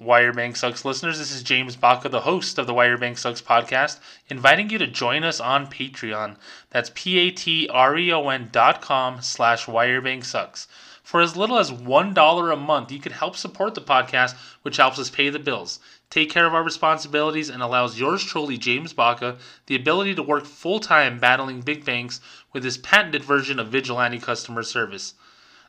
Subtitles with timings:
[0.00, 1.18] Why Your Bank Sucks listeners.
[1.18, 3.98] This is James Baca, the host of the Wire Why Your Bank Sucks podcast,
[4.30, 6.36] inviting you to join us on Patreon.
[6.70, 10.68] That's P-A-T-R-E-O-N dot com slash Why Your Bank Sucks.
[11.02, 14.98] For as little as $1 a month, you can help support the podcast, which helps
[14.98, 19.36] us pay the bills, take care of our responsibilities, and allows yours truly, James Baca,
[19.66, 22.22] the ability to work full-time battling big banks
[22.54, 25.12] with this patented version of vigilante customer service.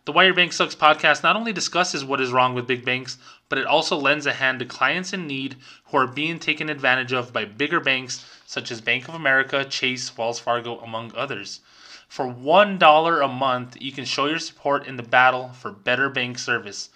[0.03, 3.19] The Why Your Bank Sucks podcast not only discusses what is wrong with big banks,
[3.49, 7.13] but it also lends a hand to clients in need who are being taken advantage
[7.13, 11.59] of by bigger banks such as Bank of America, Chase, Wells Fargo, among others.
[12.07, 16.39] For $1 a month, you can show your support in the battle for better bank
[16.39, 16.89] service.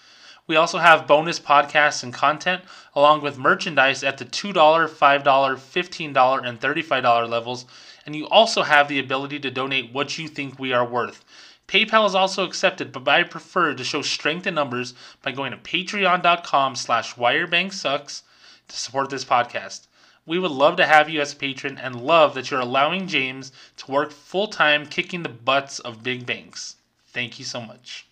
[0.47, 2.63] We also have bonus podcasts and content,
[2.95, 7.66] along with merchandise at the $2, $5, $15, and $35 levels,
[8.03, 11.23] and you also have the ability to donate what you think we are worth.
[11.67, 14.93] PayPal is also accepted, but I prefer to show strength in numbers
[15.23, 18.21] by going to patreon.com slash whyyourbanksucks
[18.67, 19.88] to support this podcast.
[20.27, 23.52] We would love to have you as a patron and love that you're allowing James
[23.77, 26.75] to work full time kicking the butts of big banks.
[27.07, 28.05] Thank you so much.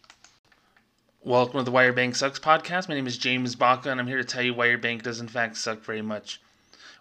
[1.22, 2.90] Welcome to the Why Your Bank Sucks podcast.
[2.90, 5.20] My name is James Baca, and I'm here to tell you why your bank does
[5.20, 6.42] in fact suck very much.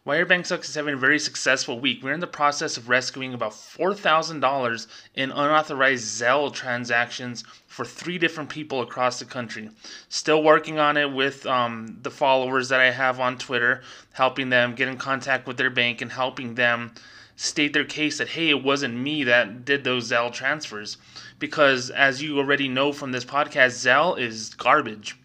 [0.05, 2.03] Why Your Bank Sucks is having a very successful week.
[2.03, 8.50] We're in the process of rescuing about $4,000 in unauthorized Zelle transactions for three different
[8.50, 9.70] people across the country.
[10.09, 14.75] Still working on it with um, the followers that I have on Twitter, helping them
[14.75, 16.94] get in contact with their bank and helping them
[17.37, 20.97] state their case that, hey, it wasn't me that did those Zelle transfers.
[21.39, 25.16] Because as you already know from this podcast, Zelle is garbage.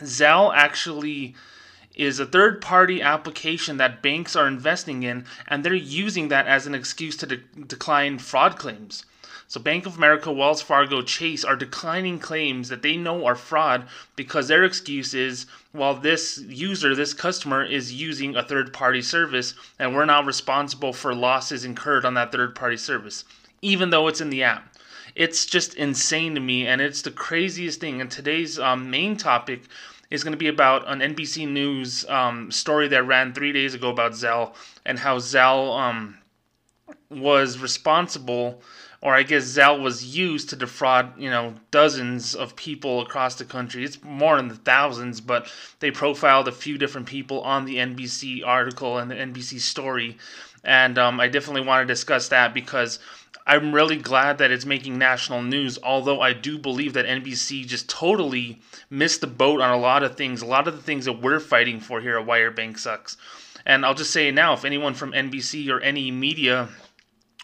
[0.00, 1.36] Zelle actually
[1.94, 6.66] is a third party application that banks are investing in, and they're using that as
[6.66, 9.04] an excuse to de- decline fraud claims.
[9.48, 13.86] So, Bank of America, Wells Fargo, Chase are declining claims that they know are fraud
[14.16, 19.52] because their excuse is, well, this user, this customer is using a third party service,
[19.78, 23.26] and we're not responsible for losses incurred on that third party service,
[23.60, 24.74] even though it's in the app.
[25.14, 28.00] It's just insane to me, and it's the craziest thing.
[28.00, 29.64] And today's um, main topic
[30.12, 33.88] is going to be about an NBC News um, story that ran three days ago
[33.88, 36.18] about Zelle and how Zelle um,
[37.08, 38.60] was responsible,
[39.00, 43.46] or I guess Zelle was used to defraud, you know, dozens of people across the
[43.46, 43.84] country.
[43.84, 48.46] It's more in the thousands, but they profiled a few different people on the NBC
[48.46, 50.18] article and the NBC story.
[50.62, 52.98] And um, I definitely want to discuss that because
[53.46, 57.88] I'm really glad that it's making national news, although I do believe that NBC just
[57.88, 61.20] totally missed the boat on a lot of things, a lot of the things that
[61.20, 63.16] we're fighting for here at Why Your Bank Sucks.
[63.66, 66.68] And I'll just say now, if anyone from NBC or any media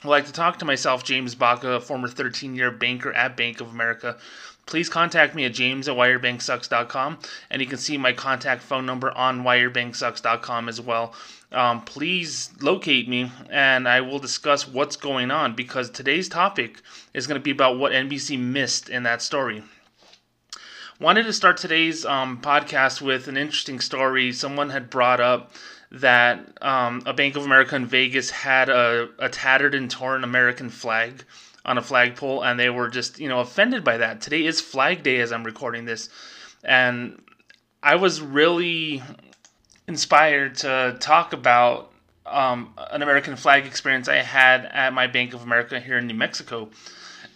[0.04, 3.70] would like to talk to myself, James Baca, former 13 year banker at Bank of
[3.70, 4.18] America,
[4.66, 7.18] please contact me at james at whyyourbanksucks.com
[7.50, 11.14] and you can see my contact phone number on whyyourbanksucks.com as well
[11.52, 16.82] um, please locate me and i will discuss what's going on because today's topic
[17.14, 19.62] is going to be about what nbc missed in that story
[21.00, 25.52] wanted to start today's um, podcast with an interesting story someone had brought up
[25.90, 30.68] that um, a bank of america in vegas had a, a tattered and torn american
[30.68, 31.24] flag
[31.68, 34.22] on a flagpole, and they were just you know offended by that.
[34.22, 36.08] Today is Flag Day as I'm recording this,
[36.64, 37.22] and
[37.82, 39.02] I was really
[39.88, 41.90] inspired to talk about
[42.26, 46.14] um, an American flag experience I had at my Bank of America here in New
[46.14, 46.68] Mexico.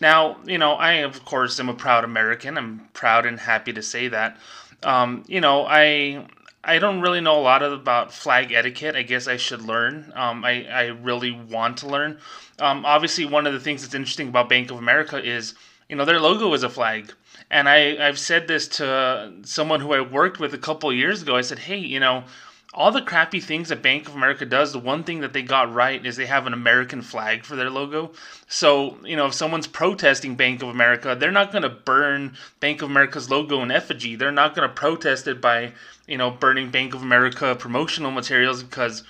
[0.00, 2.58] Now, you know, I of course am a proud American.
[2.58, 4.36] I'm proud and happy to say that.
[4.82, 6.26] Um, you know, I
[6.62, 8.94] I don't really know a lot of, about flag etiquette.
[8.94, 10.12] I guess I should learn.
[10.14, 12.18] Um, I, I really want to learn.
[12.60, 15.54] Um, obviously, one of the things that's interesting about Bank of America is,
[15.88, 17.12] you know, their logo is a flag.
[17.52, 21.36] And I, I've said this to someone who I worked with a couple years ago.
[21.36, 22.24] I said, hey, you know,
[22.72, 25.72] all the crappy things that Bank of America does, the one thing that they got
[25.74, 28.12] right is they have an American flag for their logo.
[28.48, 32.80] So, you know, if someone's protesting Bank of America, they're not going to burn Bank
[32.80, 34.16] of America's logo in effigy.
[34.16, 35.72] They're not going to protest it by,
[36.06, 39.02] you know, burning Bank of America promotional materials because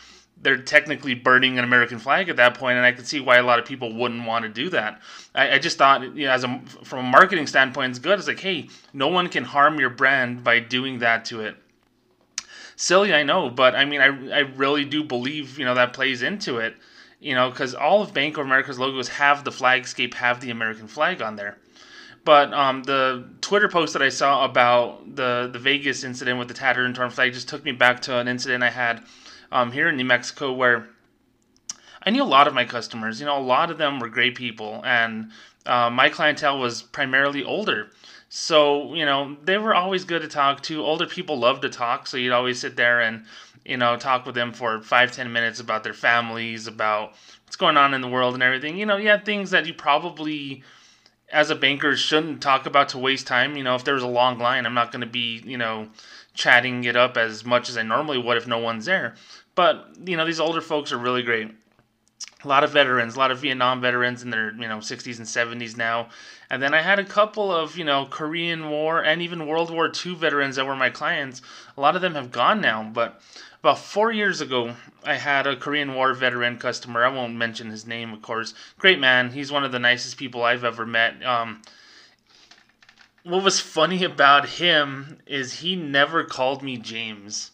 [0.43, 3.43] they're technically burning an American flag at that point, and I can see why a
[3.43, 5.00] lot of people wouldn't want to do that.
[5.35, 8.19] I, I just thought, you know, as a from a marketing standpoint, it's good.
[8.19, 11.56] It's like, hey, no one can harm your brand by doing that to it
[12.83, 16.23] silly, I know, but I mean, I, I really do believe, you know, that plays
[16.23, 16.75] into it,
[17.21, 20.89] you know, because all of Bank of America's logos have the flagscape, have the American
[20.89, 21.59] flag on there.
[22.25, 26.55] But um, the Twitter post that I saw about the, the Vegas incident with the
[26.55, 29.05] tattered and torn flag just took me back to an incident I had
[29.52, 30.88] um, here in New Mexico where
[32.04, 33.20] I knew a lot of my customers.
[33.20, 35.31] You know, a lot of them were great people, and
[35.66, 37.90] uh, my clientele was primarily older.
[38.28, 40.82] So, you know, they were always good to talk to.
[40.82, 43.25] Older people love to talk, so you'd always sit there and,
[43.64, 47.12] you know, talk with them for five, ten minutes about their families, about
[47.44, 48.78] what's going on in the world and everything.
[48.78, 50.64] You know, had things that you probably
[51.31, 53.56] as a banker shouldn't talk about to waste time.
[53.56, 55.88] You know, if there's a long line, I'm not going to be, you know,
[56.34, 59.14] chatting it up as much as I normally would if no one's there.
[59.54, 61.50] But, you know, these older folks are really great.
[62.44, 65.60] A lot of veterans, a lot of Vietnam veterans in their, you know, 60s and
[65.60, 66.08] 70s now.
[66.50, 69.90] And then I had a couple of, you know, Korean War and even World War
[70.04, 71.40] II veterans that were my clients.
[71.76, 73.22] A lot of them have gone now, but
[73.62, 77.05] about four years ago, I had a Korean War veteran customer.
[77.05, 78.55] I won't mention his name, of course.
[78.76, 79.31] Great man.
[79.31, 81.25] He's one of the nicest people I've ever met.
[81.25, 81.62] Um,
[83.22, 87.52] what was funny about him is he never called me James.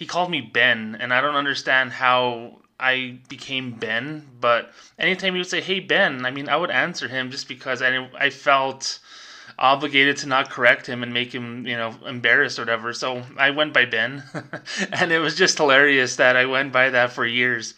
[0.00, 4.26] He called me Ben, and I don't understand how I became Ben.
[4.40, 7.82] But anytime he would say, "Hey Ben," I mean, I would answer him just because
[7.82, 8.98] I I felt
[9.58, 12.94] obligated to not correct him and make him, you know, embarrassed or whatever.
[12.94, 14.22] So I went by Ben.
[14.90, 17.74] and it was just hilarious that I went by that for years.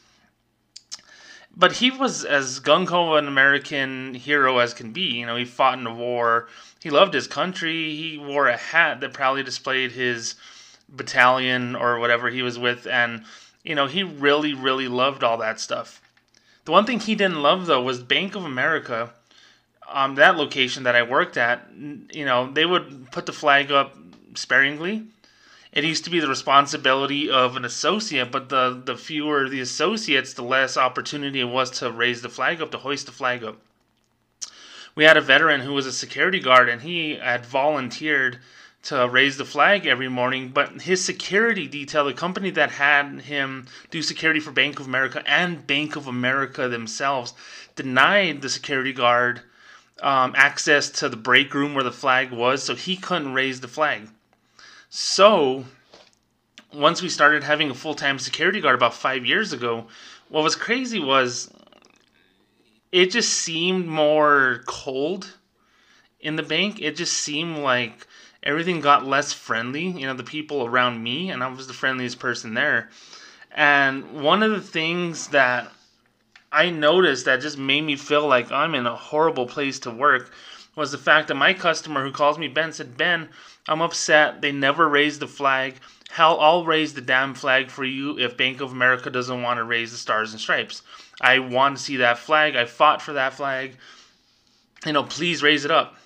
[1.57, 5.19] But he was as gung ho an American hero as can be.
[5.19, 6.47] You know, he fought in a war.
[6.81, 7.97] He loved his country.
[7.97, 10.37] He wore a hat that proudly displayed his
[10.93, 12.87] battalion or whatever he was with.
[12.87, 13.25] And,
[13.65, 16.01] you know, he really, really loved all that stuff.
[16.65, 19.13] The one thing he didn't love, though, was Bank of America
[19.93, 23.97] um, that location that I worked at, you know, they would put the flag up
[24.35, 25.05] sparingly.
[25.73, 30.35] It used to be the responsibility of an associate, but the, the fewer the associates,
[30.35, 33.59] the less opportunity it was to raise the flag up, to hoist the flag up.
[34.95, 38.39] We had a veteran who was a security guard, and he had volunteered
[38.83, 40.49] to raise the flag every morning.
[40.49, 45.23] But his security detail, the company that had him do security for Bank of America
[45.27, 47.35] and Bank of America themselves,
[47.77, 49.43] denied the security guard
[50.03, 53.69] um, access to the break room where the flag was, so he couldn't raise the
[53.69, 54.09] flag.
[54.91, 55.65] So,
[56.73, 59.87] once we started having a full time security guard about five years ago,
[60.29, 61.53] what was crazy was
[62.91, 65.35] it just seemed more cold
[66.21, 66.81] in the bank.
[66.81, 68.07] It just seemed like
[68.43, 69.87] everything got less friendly.
[69.87, 72.91] You know, the people around me, and I was the friendliest person there.
[73.55, 75.71] And one of the things that
[76.51, 80.33] I noticed that just made me feel like I'm in a horrible place to work
[80.75, 83.29] was the fact that my customer who calls me Ben said, Ben,
[83.69, 84.41] I'm upset.
[84.41, 85.77] They never raised the flag.
[86.11, 89.65] Hell, I'll raise the damn flag for you if Bank of America doesn't want to
[89.65, 90.83] raise the stars and stripes.
[91.21, 92.57] I want to see that flag.
[92.57, 93.77] I fought for that flag.
[94.85, 95.97] You know, please raise it up.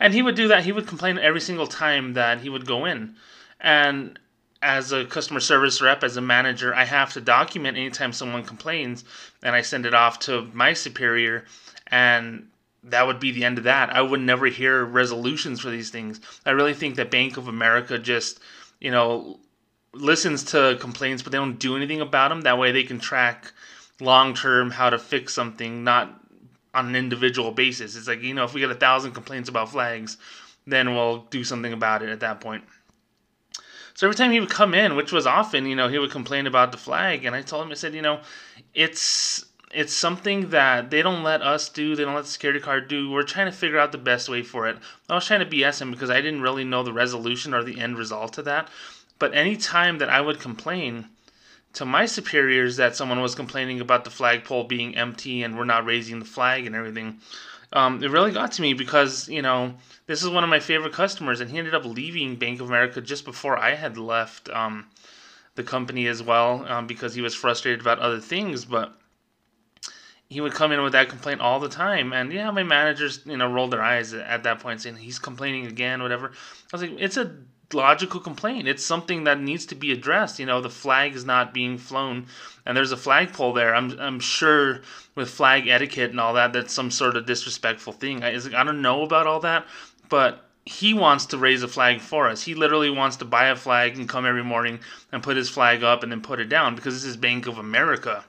[0.00, 0.64] And he would do that.
[0.64, 3.14] He would complain every single time that he would go in.
[3.60, 4.18] And
[4.62, 9.04] as a customer service rep, as a manager, I have to document anytime someone complains
[9.42, 11.44] and I send it off to my superior
[11.86, 12.48] and
[12.82, 13.90] that would be the end of that.
[13.90, 16.20] I would never hear resolutions for these things.
[16.46, 18.40] I really think that Bank of America just,
[18.80, 19.38] you know,
[19.92, 22.42] listens to complaints, but they don't do anything about them.
[22.42, 23.52] That way they can track
[24.00, 26.19] long term how to fix something, not
[26.74, 27.96] on an individual basis.
[27.96, 30.16] It's like, you know, if we get a thousand complaints about flags,
[30.66, 32.64] then we'll do something about it at that point.
[33.94, 36.46] So every time he would come in, which was often, you know, he would complain
[36.46, 38.20] about the flag, and I told him, I said, you know,
[38.72, 41.94] it's it's something that they don't let us do.
[41.94, 43.10] They don't let the security guard do.
[43.10, 44.76] We're trying to figure out the best way for it.
[45.08, 47.78] I was trying to BS him because I didn't really know the resolution or the
[47.78, 48.68] end result of that.
[49.20, 51.08] But any time that I would complain
[51.74, 55.84] to my superiors that someone was complaining about the flagpole being empty and we're not
[55.84, 57.20] raising the flag and everything,
[57.72, 59.74] um, it really got to me because you know
[60.06, 63.00] this is one of my favorite customers, and he ended up leaving Bank of America
[63.00, 64.86] just before I had left um,
[65.54, 68.64] the company as well um, because he was frustrated about other things.
[68.64, 68.92] But
[70.28, 73.36] he would come in with that complaint all the time, and yeah, my managers you
[73.36, 76.32] know rolled their eyes at that point, saying he's complaining again, whatever.
[76.72, 77.36] I was like, it's a
[77.72, 78.68] logical complaint.
[78.68, 80.38] It's something that needs to be addressed.
[80.38, 82.26] You know, the flag is not being flown,
[82.66, 83.74] and there's a flagpole there.
[83.74, 84.82] I'm I'm sure
[85.14, 88.22] with flag etiquette and all that, that's some sort of disrespectful thing.
[88.22, 89.66] I, I don't know about all that,
[90.08, 92.42] but he wants to raise a flag for us.
[92.42, 95.82] He literally wants to buy a flag and come every morning and put his flag
[95.82, 98.24] up and then put it down because this is Bank of America.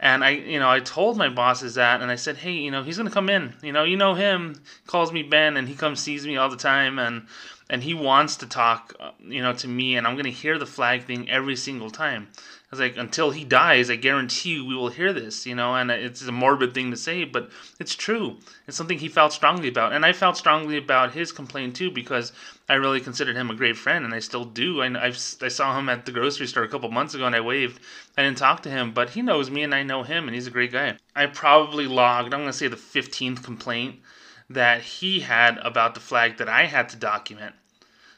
[0.00, 2.84] And I, you know, I told my bosses that, and I said, hey, you know,
[2.84, 3.54] he's gonna come in.
[3.62, 4.62] You know, you know him.
[4.86, 7.26] Calls me Ben, and he comes sees me all the time, and
[7.70, 10.66] and he wants to talk, uh, you know, to me, and I'm gonna hear the
[10.66, 12.28] flag thing every single time.
[12.36, 15.74] I was like, until he dies, I guarantee you we will hear this, you know,
[15.74, 18.36] and it's a morbid thing to say, but it's true.
[18.66, 22.32] It's something he felt strongly about, and I felt strongly about his complaint too because
[22.68, 24.82] I really considered him a great friend, and I still do.
[24.82, 27.40] I I've, i saw him at the grocery store a couple months ago, and I
[27.40, 27.80] waved.
[28.16, 30.46] I didn't talk to him, but he knows me, and I know him, and he's
[30.46, 30.96] a great guy.
[31.16, 34.00] I probably logged, I'm gonna say the 15th complaint
[34.50, 37.54] that he had about the flag that I had to document.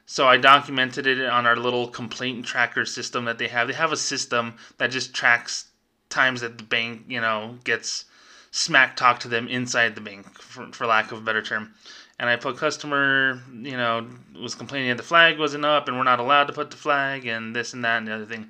[0.06, 3.68] So I documented it on our little complaint tracker system that they have.
[3.68, 5.66] They have a system that just tracks
[6.08, 8.06] times that the bank, you know, gets
[8.50, 11.72] smack talk to them inside the bank, for, for lack of a better term.
[12.18, 14.06] And I put customer, you know,
[14.40, 17.26] was complaining that the flag wasn't up and we're not allowed to put the flag
[17.26, 18.48] and this and that and the other thing.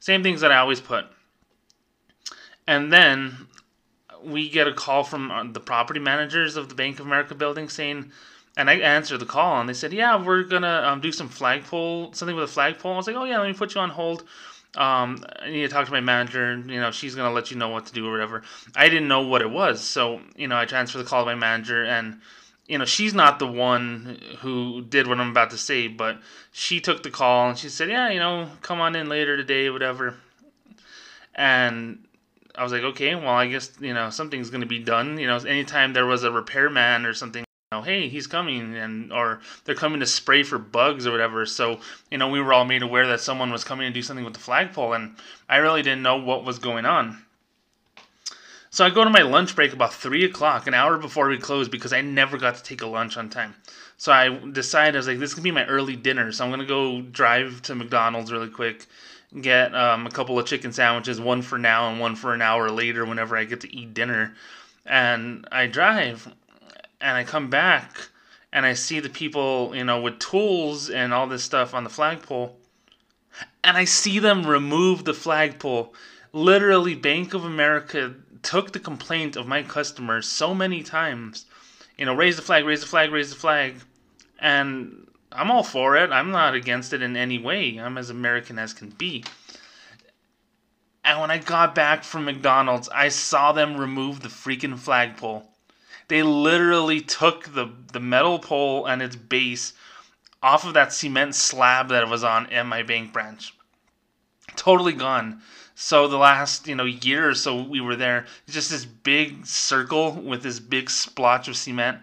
[0.00, 1.04] Same things that I always put.
[2.66, 3.48] And then
[4.24, 7.68] we get a call from uh, the property managers of the Bank of America building
[7.68, 8.10] saying,
[8.56, 12.12] and I answered the call, and they said, "Yeah, we're gonna um, do some flagpole,
[12.12, 14.24] something with a flagpole." I was like, "Oh yeah, let me put you on hold.
[14.76, 16.56] Um, I need to talk to my manager.
[16.56, 18.42] You know, she's gonna let you know what to do or whatever."
[18.76, 21.34] I didn't know what it was, so you know, I transferred the call to my
[21.34, 22.20] manager, and
[22.66, 26.18] you know, she's not the one who did what I'm about to say, but
[26.52, 29.70] she took the call and she said, "Yeah, you know, come on in later today,
[29.70, 30.16] whatever."
[31.34, 32.04] And
[32.54, 35.18] I was like, okay, well, I guess you know something's going to be done.
[35.18, 39.12] You know, anytime there was a repairman or something, you know, hey, he's coming, and
[39.12, 41.46] or they're coming to spray for bugs or whatever.
[41.46, 41.80] So
[42.10, 44.34] you know, we were all made aware that someone was coming to do something with
[44.34, 45.16] the flagpole, and
[45.48, 47.24] I really didn't know what was going on.
[48.70, 51.68] So I go to my lunch break about three o'clock, an hour before we close,
[51.68, 53.54] because I never got to take a lunch on time.
[53.98, 56.64] So I decided I was like, this could be my early dinner, so I'm gonna
[56.64, 58.86] go drive to McDonald's really quick
[59.40, 62.70] get um, a couple of chicken sandwiches, one for now and one for an hour
[62.70, 64.34] later whenever I get to eat dinner.
[64.84, 66.32] And I drive
[67.00, 68.08] and I come back
[68.52, 71.90] and I see the people, you know, with tools and all this stuff on the
[71.90, 72.56] flagpole.
[73.64, 75.94] And I see them remove the flagpole.
[76.32, 81.46] Literally, Bank of America took the complaint of my customers so many times.
[81.96, 83.76] You know, raise the flag, raise the flag, raise the flag.
[84.38, 85.01] And
[85.34, 86.10] I'm all for it.
[86.10, 87.76] I'm not against it in any way.
[87.78, 89.24] I'm as American as can be.
[91.04, 95.48] And when I got back from McDonald's, I saw them remove the freaking flagpole.
[96.08, 99.72] They literally took the, the metal pole and its base
[100.42, 103.54] off of that cement slab that it was on my bank branch.
[104.56, 105.40] Totally gone.
[105.74, 110.12] So the last, you know, year or so we were there, just this big circle
[110.12, 111.98] with this big splotch of cement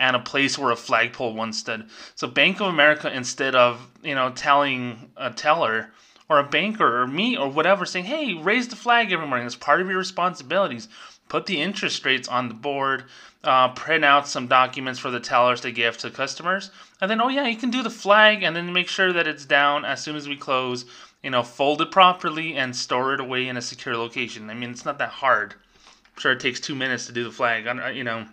[0.00, 1.88] and a place where a flagpole once stood.
[2.16, 5.92] So Bank of America, instead of you know telling a teller
[6.28, 9.46] or a banker or me or whatever, saying, "Hey, raise the flag every morning.
[9.46, 10.88] It's part of your responsibilities.
[11.28, 13.04] Put the interest rates on the board.
[13.44, 17.28] Uh, print out some documents for the tellers to give to customers, and then oh
[17.28, 20.16] yeah, you can do the flag, and then make sure that it's down as soon
[20.16, 20.84] as we close.
[21.22, 24.48] You know, fold it properly and store it away in a secure location.
[24.48, 25.54] I mean, it's not that hard.
[25.54, 27.66] I'm sure it takes two minutes to do the flag.
[27.66, 28.26] I, you know."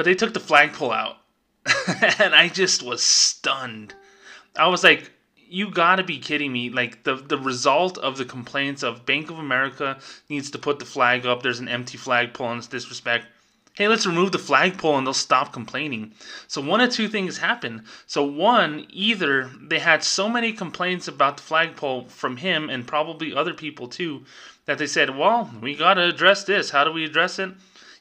[0.00, 1.18] But they took the flagpole out.
[2.18, 3.92] and I just was stunned.
[4.56, 6.70] I was like, you gotta be kidding me.
[6.70, 9.98] Like the the result of the complaints of Bank of America
[10.30, 11.42] needs to put the flag up.
[11.42, 13.26] There's an empty flagpole and it's disrespect.
[13.74, 16.14] Hey, let's remove the flagpole and they'll stop complaining.
[16.46, 17.82] So one of two things happened.
[18.06, 23.34] So one, either they had so many complaints about the flagpole from him and probably
[23.34, 24.24] other people too,
[24.64, 26.70] that they said, Well, we gotta address this.
[26.70, 27.50] How do we address it?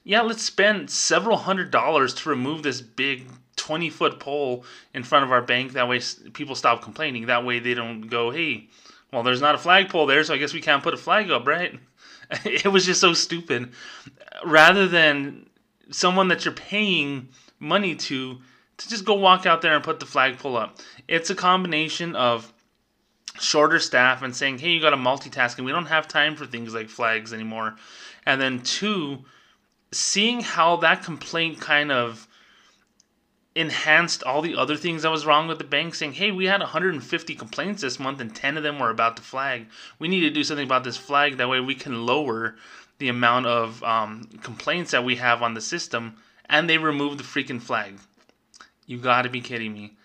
[0.03, 4.63] Yeah, let's spend several hundred dollars to remove this big 20 foot pole
[4.93, 5.73] in front of our bank.
[5.73, 6.01] That way
[6.33, 7.27] people stop complaining.
[7.27, 8.69] That way they don't go, hey,
[9.11, 11.47] well, there's not a flagpole there, so I guess we can't put a flag up,
[11.47, 11.79] right?
[12.45, 13.71] It was just so stupid.
[14.45, 15.49] Rather than
[15.89, 17.29] someone that you're paying
[17.59, 18.37] money to
[18.77, 20.77] to just go walk out there and put the flagpole up.
[21.07, 22.53] It's a combination of
[23.39, 26.45] shorter staff and saying, hey, you got to multitask and we don't have time for
[26.45, 27.75] things like flags anymore.
[28.25, 29.25] And then two,
[29.91, 32.27] seeing how that complaint kind of
[33.55, 36.61] enhanced all the other things that was wrong with the bank saying hey we had
[36.61, 39.67] 150 complaints this month and 10 of them were about the flag.
[39.97, 41.37] We need to do something about this flag.
[41.37, 42.55] That way we can lower
[42.99, 46.15] the amount of um, complaints that we have on the system
[46.45, 47.97] and they removed the freaking flag.
[48.85, 49.95] You gotta be kidding me.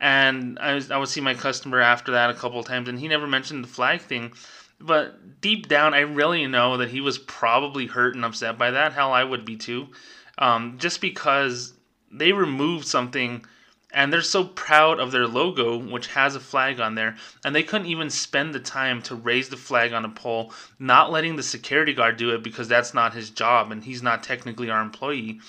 [0.00, 3.08] And I, was, I would see my customer after that a couple times and he
[3.08, 4.32] never mentioned the flag thing
[4.80, 8.92] but deep down, I really know that he was probably hurt and upset by that.
[8.92, 9.88] Hell, I would be too.
[10.38, 11.74] Um, just because
[12.10, 13.44] they removed something
[13.92, 17.62] and they're so proud of their logo, which has a flag on there, and they
[17.62, 21.42] couldn't even spend the time to raise the flag on a pole, not letting the
[21.42, 25.40] security guard do it because that's not his job and he's not technically our employee.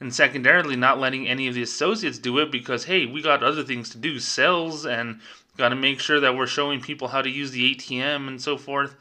[0.00, 3.62] And secondarily, not letting any of the associates do it because, hey, we got other
[3.62, 5.20] things to do, sales and
[5.56, 8.56] Got to make sure that we're showing people how to use the ATM and so
[8.56, 8.96] forth.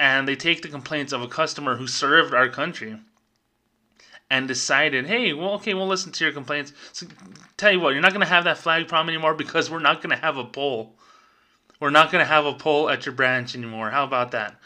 [0.00, 2.98] And they take the complaints of a customer who served our country
[4.30, 6.72] and decided, hey, well, okay, we'll listen to your complaints.
[6.92, 7.06] So,
[7.56, 10.02] tell you what, you're not going to have that flag problem anymore because we're not
[10.02, 10.94] going to have a pole.
[11.80, 13.90] We're not going to have a pole at your branch anymore.
[13.90, 14.56] How about that?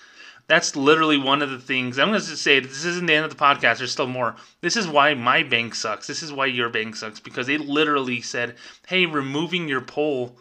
[0.48, 1.98] That's literally one of the things.
[1.98, 3.78] I'm going to say this isn't the end of the podcast.
[3.78, 4.34] There's still more.
[4.60, 6.06] This is why my bank sucks.
[6.06, 10.36] This is why your bank sucks because they literally said, "Hey, removing your pole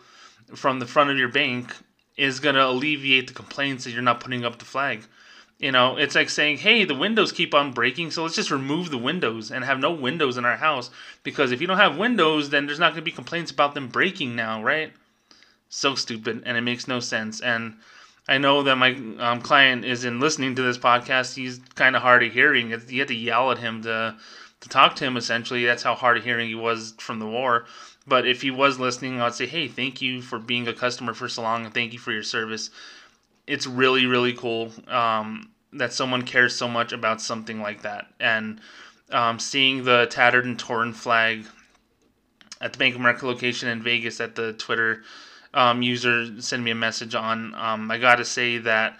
[0.56, 1.74] from the front of your bank
[2.18, 5.06] is going to alleviate the complaints that you're not putting up the flag."
[5.60, 8.90] You know, it's like saying, "Hey, the windows keep on breaking, so let's just remove
[8.90, 10.90] the windows and have no windows in our house
[11.24, 13.88] because if you don't have windows, then there's not going to be complaints about them
[13.88, 14.94] breaking now, right?"
[15.70, 17.76] So stupid and it makes no sense and
[18.28, 21.36] I know that my um, client isn't listening to this podcast.
[21.36, 22.70] He's kind of hard of hearing.
[22.70, 24.16] You had to yell at him to
[24.62, 25.18] to talk to him.
[25.18, 27.66] Essentially, that's how hard of hearing he was from the war.
[28.08, 31.30] But if he was listening, I'd say, hey, thank you for being a customer for
[31.30, 32.70] so long, and thank you for your service.
[33.48, 38.08] It's really, really cool um, that someone cares so much about something like that.
[38.20, 38.60] And
[39.12, 41.46] um, seeing the tattered and torn flag
[42.60, 45.04] at the Bank of America location in Vegas at the Twitter
[45.54, 47.54] um, user send me a message on.
[47.56, 48.98] Um, I got to say that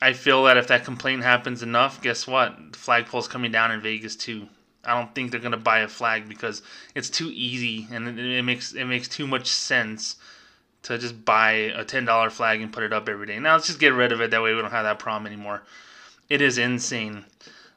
[0.00, 2.56] I feel that if that complaint happens enough, guess what?
[2.72, 4.48] The flagpole's coming down in Vegas too.
[4.88, 6.62] I don't think they're gonna buy a flag because
[6.94, 10.16] it's too easy and it, it makes it makes too much sense
[10.82, 13.38] to just buy a ten dollar flag and put it up every day.
[13.38, 14.30] Now let's just get rid of it.
[14.30, 15.62] That way we don't have that problem anymore.
[16.28, 17.24] It is insane.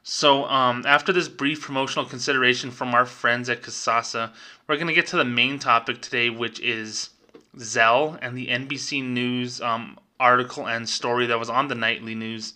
[0.02, 4.32] So um, after this brief promotional consideration from our friends at Kasasa,
[4.66, 7.10] we're gonna get to the main topic today, which is
[7.56, 12.54] Zelle and the NBC News um, article and story that was on the nightly news,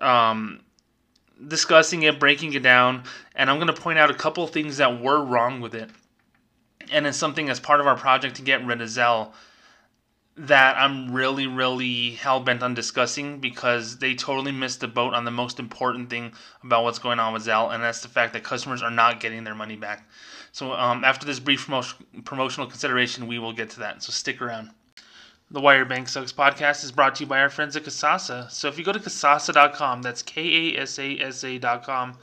[0.00, 0.60] um,
[1.46, 3.04] discussing it, breaking it down,
[3.34, 5.90] and I'm going to point out a couple things that were wrong with it.
[6.92, 9.32] And it's something as part of our project to get rid of Zelle
[10.36, 15.24] that I'm really, really hell bent on discussing because they totally missed the boat on
[15.24, 16.32] the most important thing
[16.62, 19.44] about what's going on with Zelle, and that's the fact that customers are not getting
[19.44, 20.08] their money back.
[20.52, 24.02] So um, after this brief promotion, promotional consideration, we will get to that.
[24.02, 24.70] So stick around.
[25.52, 28.48] The Why Your Bank Sucks podcast is brought to you by our friends at Kasasa.
[28.52, 32.16] So if you go to kasasa.com, that's K A S A S A.com,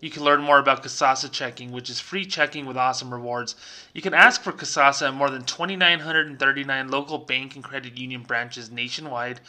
[0.00, 3.56] you can learn more about Kasasa checking, which is free checking with awesome rewards.
[3.94, 8.70] You can ask for Kasasa at more than 2,939 local bank and credit union branches
[8.70, 9.40] nationwide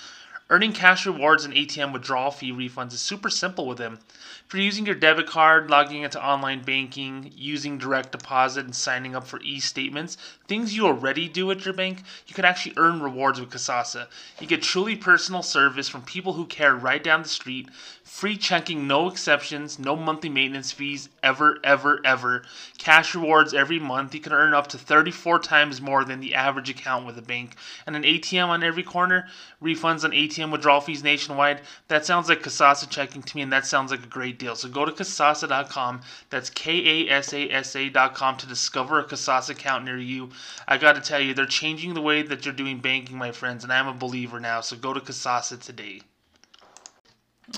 [0.47, 3.97] Earning cash rewards and ATM withdrawal fee refunds is super simple with them.
[4.45, 9.15] If you're using your debit card, logging into online banking, using direct deposit, and signing
[9.15, 10.17] up for e statements,
[10.47, 14.05] things you already do at your bank, you can actually earn rewards with Kasasa.
[14.39, 17.67] You get truly personal service from people who care right down the street,
[18.15, 22.43] free checking, no exceptions, no monthly maintenance fees, ever, ever, ever.
[22.77, 24.15] Cash rewards every month.
[24.15, 27.57] You can earn up to 34 times more than the average account with a bank.
[27.85, 29.27] And an ATM on every corner,
[29.61, 31.59] refunds on ATM withdrawal fees nationwide.
[31.89, 34.55] That sounds like Kasasa checking to me, and that sounds like a great deal.
[34.55, 35.99] So go to kasasa.com.
[36.29, 40.29] That's K A S A S A.com to discover a Kasasa account near you.
[40.69, 43.65] I got to tell you, they're changing the way that you're doing banking, my friends,
[43.65, 44.61] and I'm a believer now.
[44.61, 45.99] So go to Kasasa today.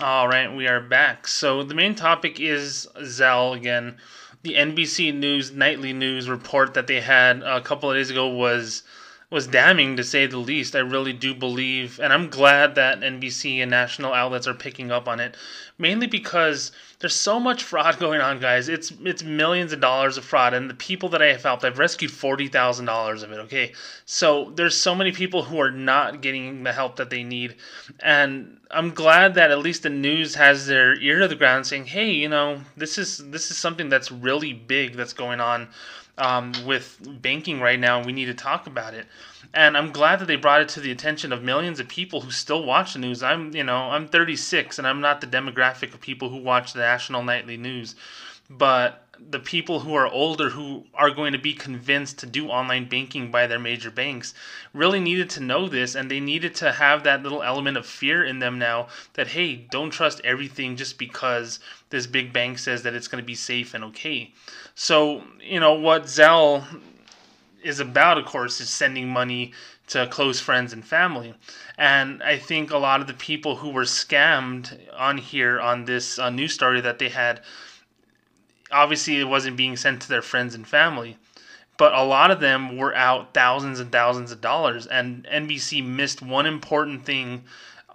[0.02, 1.30] All right, we are back.
[1.30, 3.96] So the main topic is Zelle again.
[4.42, 8.84] The NBC News nightly news report that they had a couple of days ago was
[9.30, 10.76] was damning to say the least.
[10.76, 15.08] I really do believe, and I'm glad that NBC and national outlets are picking up
[15.08, 15.38] on it,
[15.78, 18.70] mainly because there's so much fraud going on, guys.
[18.70, 21.80] It's it's millions of dollars of fraud, and the people that I have helped, I've
[21.80, 23.40] rescued forty thousand dollars of it.
[23.40, 23.74] Okay,
[24.06, 27.56] so there's so many people who are not getting the help that they need,
[28.00, 31.86] and I'm glad that at least the news has their ear to the ground, saying,
[31.86, 35.70] "Hey, you know, this is this is something that's really big that's going on."
[36.18, 39.06] um, with banking right now, we need to talk about it.
[39.54, 42.32] And I'm glad that they brought it to the attention of millions of people who
[42.32, 43.24] still watch the news.
[43.24, 46.80] I'm, you know, I'm 36, and I'm not the demographic of people who watch the
[46.80, 47.96] national nightly news,
[48.50, 52.88] but the people who are older who are going to be convinced to do online
[52.88, 54.34] banking by their major banks
[54.74, 58.24] really needed to know this and they needed to have that little element of fear
[58.24, 62.94] in them now that hey don't trust everything just because this big bank says that
[62.94, 64.34] it's going to be safe and okay.
[64.76, 66.64] So, you know, what Zelle
[67.64, 69.54] is about, of course, is sending money
[69.88, 71.34] to close friends and family.
[71.78, 76.20] And I think a lot of the people who were scammed on here on this
[76.20, 77.42] uh, news story that they had,
[78.72, 81.18] obviously it wasn't being sent to their friends and family.
[81.78, 84.88] But a lot of them were out thousands and thousands of dollars.
[84.88, 87.44] And NBC missed one important thing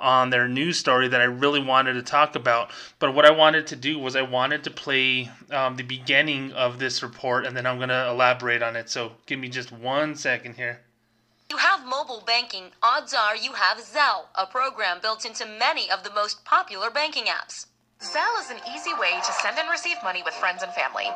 [0.03, 2.71] on their news story that I really wanted to talk about.
[2.99, 6.79] But what I wanted to do was I wanted to play um, the beginning of
[6.79, 8.91] this report and then I'm going to elaborate on it.
[8.91, 10.81] So give me just one second here.
[11.51, 16.03] You have mobile banking, odds are you have Zelle, a program built into many of
[16.03, 17.67] the most popular banking apps.
[18.03, 21.07] Zelle is an easy way to send and receive money with friends and family.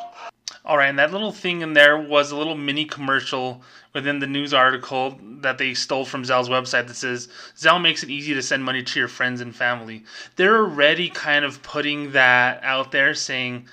[0.64, 4.26] All right, and that little thing in there was a little mini commercial within the
[4.28, 8.42] news article that they stole from Zelle's website that says Zelle makes it easy to
[8.42, 10.04] send money to your friends and family.
[10.36, 13.66] They're already kind of putting that out there saying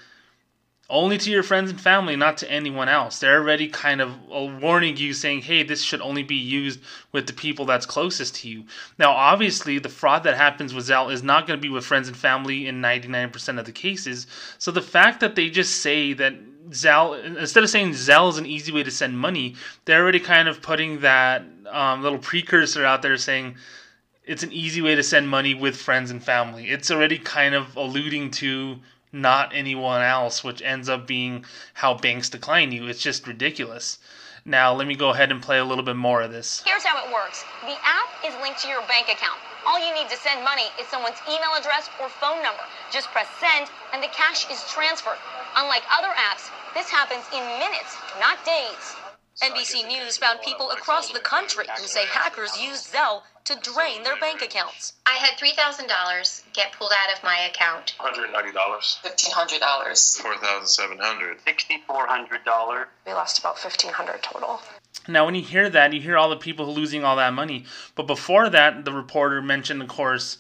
[0.90, 3.20] only to your friends and family, not to anyone else.
[3.20, 7.26] They're already kind of uh, warning you, saying, hey, this should only be used with
[7.26, 8.66] the people that's closest to you.
[9.00, 12.10] Now, obviously, the fraud that happens with Zelle is not going to be with friends
[12.10, 14.28] and family in 99% of the cases.
[14.60, 16.36] So the fact that they just say that
[16.70, 20.50] Zelle, instead of saying Zelle is an easy way to send money, they're already kind
[20.50, 23.56] of putting that um, little precursor out there saying,
[24.26, 26.70] it's an easy way to send money with friends and family.
[26.70, 28.80] It's already kind of alluding to
[29.14, 31.46] not anyone else, which ends up being
[31.76, 32.88] how banks decline you.
[32.88, 34.00] It's just ridiculous.
[34.44, 36.62] Now, let me go ahead and play a little bit more of this.
[36.66, 39.40] Here's how it works the app is linked to your bank account.
[39.66, 42.64] All you need to send money is someone's email address or phone number.
[42.92, 45.22] Just press send, and the cash is transferred.
[45.56, 48.98] Unlike other apps, this happens in minutes, not days.
[49.42, 54.16] NBC News found people across the country who say hackers used Zelle to drain their
[54.18, 54.94] bank accounts.
[55.06, 57.96] I had $3,000 get pulled out of my account.
[58.00, 58.54] $190.
[58.54, 60.22] $1,500.
[60.22, 61.40] 4,700.
[61.46, 62.86] $6,400.
[63.06, 64.62] We lost about 1500 total.
[65.08, 67.66] Now, when you hear that, you hear all the people losing all that money.
[67.96, 70.38] But before that, the reporter mentioned, of course,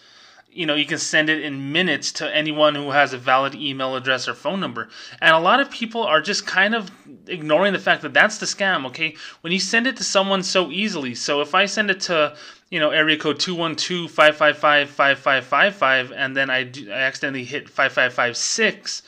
[0.55, 3.95] you know, you can send it in minutes to anyone who has a valid email
[3.95, 4.89] address or phone number.
[5.21, 6.91] And a lot of people are just kind of
[7.27, 9.15] ignoring the fact that that's the scam, okay?
[9.41, 11.15] When you send it to someone so easily.
[11.15, 12.35] So if I send it to,
[12.69, 19.03] you know, area code 212-555-5555 and then I, do, I accidentally hit 5556,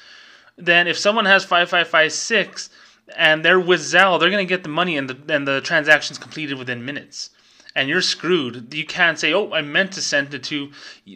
[0.58, 2.70] then if someone has 5556
[3.16, 6.18] and they're with Zelle, they're going to get the money and the and the transaction's
[6.18, 7.30] completed within minutes
[7.76, 8.74] and you're screwed.
[8.74, 10.72] You can't say, "Oh, I meant to send it to,"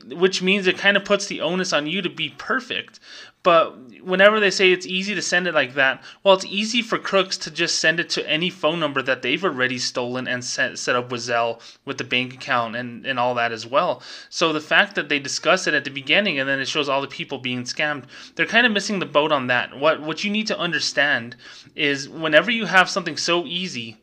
[0.09, 2.99] which means it kind of puts the onus on you to be perfect.
[3.41, 6.97] But whenever they say it's easy to send it like that, well, it's easy for
[6.97, 10.77] crooks to just send it to any phone number that they've already stolen and set,
[10.77, 14.03] set up with Zelle with the bank account and, and all that as well.
[14.29, 16.99] So the fact that they discuss it at the beginning and then it shows all
[16.99, 18.03] the people being scammed,
[18.35, 19.79] they're kind of missing the boat on that.
[19.79, 21.37] What what you need to understand
[21.75, 23.97] is whenever you have something so easy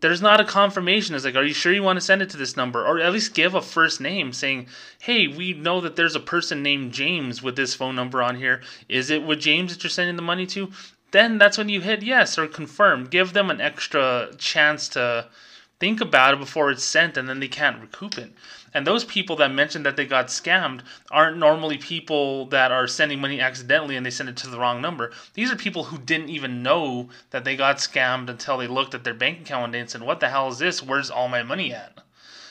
[0.00, 1.14] there's not a confirmation.
[1.14, 2.86] It's like, are you sure you want to send it to this number?
[2.86, 4.68] Or at least give a first name saying,
[5.00, 8.62] hey, we know that there's a person named James with this phone number on here.
[8.88, 10.70] Is it with James that you're sending the money to?
[11.10, 13.06] Then that's when you hit yes or confirm.
[13.06, 15.28] Give them an extra chance to
[15.80, 18.32] think about it before it's sent and then they can't recoup it.
[18.74, 23.20] And those people that mentioned that they got scammed aren't normally people that are sending
[23.20, 25.12] money accidentally and they send it to the wrong number.
[25.34, 29.04] These are people who didn't even know that they got scammed until they looked at
[29.04, 30.82] their bank account one day and said, What the hell is this?
[30.82, 31.98] Where's all my money at?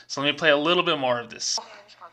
[0.08, 1.60] So let me play a little bit more of this.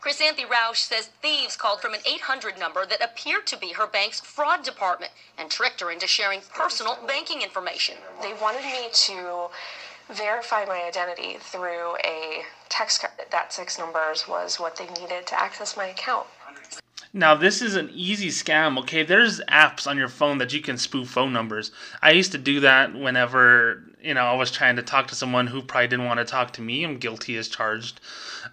[0.05, 4.19] Chrysanthi Roush says thieves called from an 800 number that appeared to be her bank's
[4.19, 7.95] fraud department and tricked her into sharing personal banking information.
[8.21, 9.47] They wanted me to
[10.09, 13.13] verify my identity through a text card.
[13.31, 16.27] That six numbers was what they needed to access my account.
[17.13, 19.03] Now, this is an easy scam, okay?
[19.03, 21.71] There's apps on your phone that you can spoof phone numbers.
[22.01, 25.47] I used to do that whenever, you know, I was trying to talk to someone
[25.47, 26.83] who probably didn't want to talk to me.
[26.83, 28.01] I'm guilty as charged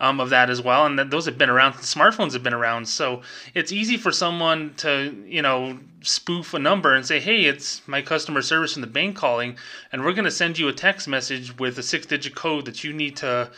[0.02, 0.84] um, of that as well.
[0.84, 2.88] And those have been around, smartphones have been around.
[2.88, 3.22] So
[3.54, 8.02] it's easy for someone to, you know, spoof a number and say, hey, it's my
[8.02, 9.56] customer service from the bank calling,
[9.92, 12.82] and we're going to send you a text message with a six digit code that
[12.82, 13.50] you need to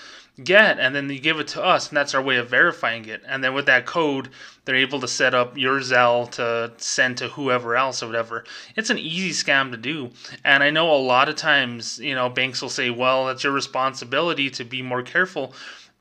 [0.42, 3.22] get and then you give it to us and that's our way of verifying it
[3.28, 4.28] and then with that code
[4.64, 8.42] they're able to set up your Zelle to send to whoever else or whatever
[8.74, 10.10] it's an easy scam to do
[10.44, 13.52] and i know a lot of times you know banks will say well that's your
[13.52, 15.54] responsibility to be more careful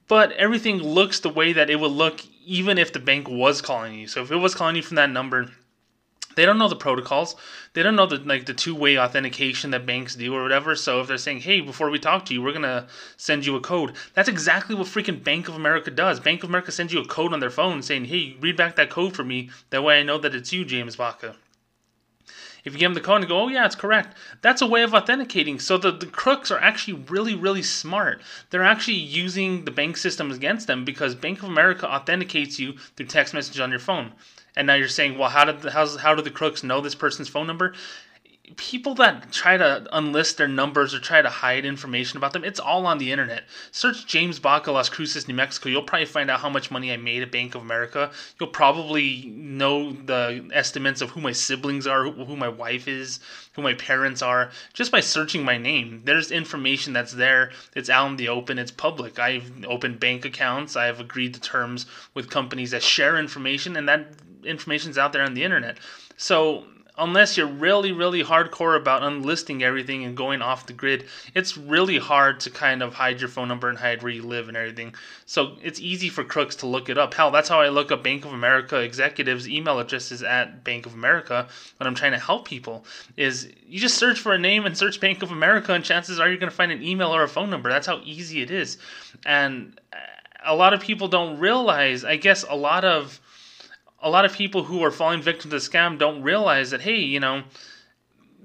[0.08, 3.94] but everything looks the way that it would look even if the bank was calling
[3.94, 5.50] you so if it was calling you from that number
[6.36, 7.36] they don't know the protocols.
[7.74, 10.76] They don't know the like the two-way authentication that banks do or whatever.
[10.76, 12.88] So if they're saying, "Hey, before we talk to you, we're gonna
[13.18, 16.20] send you a code," that's exactly what freaking Bank of America does.
[16.20, 18.90] Bank of America sends you a code on their phone saying, "Hey, read back that
[18.90, 19.50] code for me.
[19.70, 21.36] That way I know that it's you, James Baca."
[22.64, 24.84] If you give them the code and go, oh yeah, it's correct, that's a way
[24.84, 25.60] of authenticating.
[25.60, 28.22] So the, the crooks are actually really, really smart.
[28.50, 33.08] They're actually using the bank system against them because Bank of America authenticates you through
[33.08, 34.14] text message on your phone.
[34.56, 36.96] And now you're saying, well, how did the, how's, how do the crooks know this
[36.96, 37.74] person's phone number?
[38.58, 42.60] People that try to unlist their numbers or try to hide information about them, it's
[42.60, 43.44] all on the internet.
[43.72, 45.70] Search James Baca Las Cruces, New Mexico.
[45.70, 48.12] You'll probably find out how much money I made at Bank of America.
[48.40, 53.22] You'll probably know the estimates of who my siblings are, who my wife is,
[53.54, 56.02] who my parents are, just by searching my name.
[56.04, 57.52] There's information that's there.
[57.76, 58.60] It's out in the open.
[58.60, 59.20] It's public.
[59.20, 60.76] I've opened bank accounts.
[60.76, 64.06] I've agreed to terms with companies that share information, and that
[64.44, 65.78] information's out there on the internet.
[66.18, 66.66] So
[66.98, 71.98] unless you're really, really hardcore about unlisting everything and going off the grid, it's really
[71.98, 74.94] hard to kind of hide your phone number and hide where you live and everything.
[75.26, 77.14] So it's easy for crooks to look it up.
[77.14, 80.94] Hell, that's how I look up Bank of America executives' email addresses at Bank of
[80.94, 82.86] America when I'm trying to help people.
[83.18, 86.28] Is you just search for a name and search Bank of America, and chances are
[86.28, 87.70] you're going to find an email or a phone number.
[87.70, 88.78] That's how easy it is.
[89.26, 89.80] And
[90.46, 93.20] a lot of people don't realize, I guess, a lot of
[94.04, 97.20] a lot of people who are falling victim to scam don't realize that hey, you
[97.20, 97.44] know,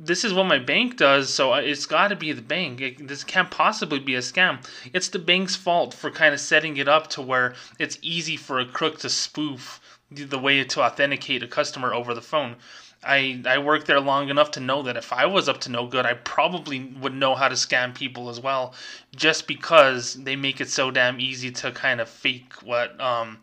[0.01, 2.81] this is what my bank does, so it's got to be the bank.
[2.81, 4.65] It, this can't possibly be a scam.
[4.93, 8.61] It's the bank's fault for kind of setting it up to where it's easy for
[8.61, 12.57] a crook to spoof the way to authenticate a customer over the phone.
[13.03, 15.87] I I worked there long enough to know that if I was up to no
[15.87, 18.75] good, I probably would know how to scam people as well,
[19.15, 23.39] just because they make it so damn easy to kind of fake what um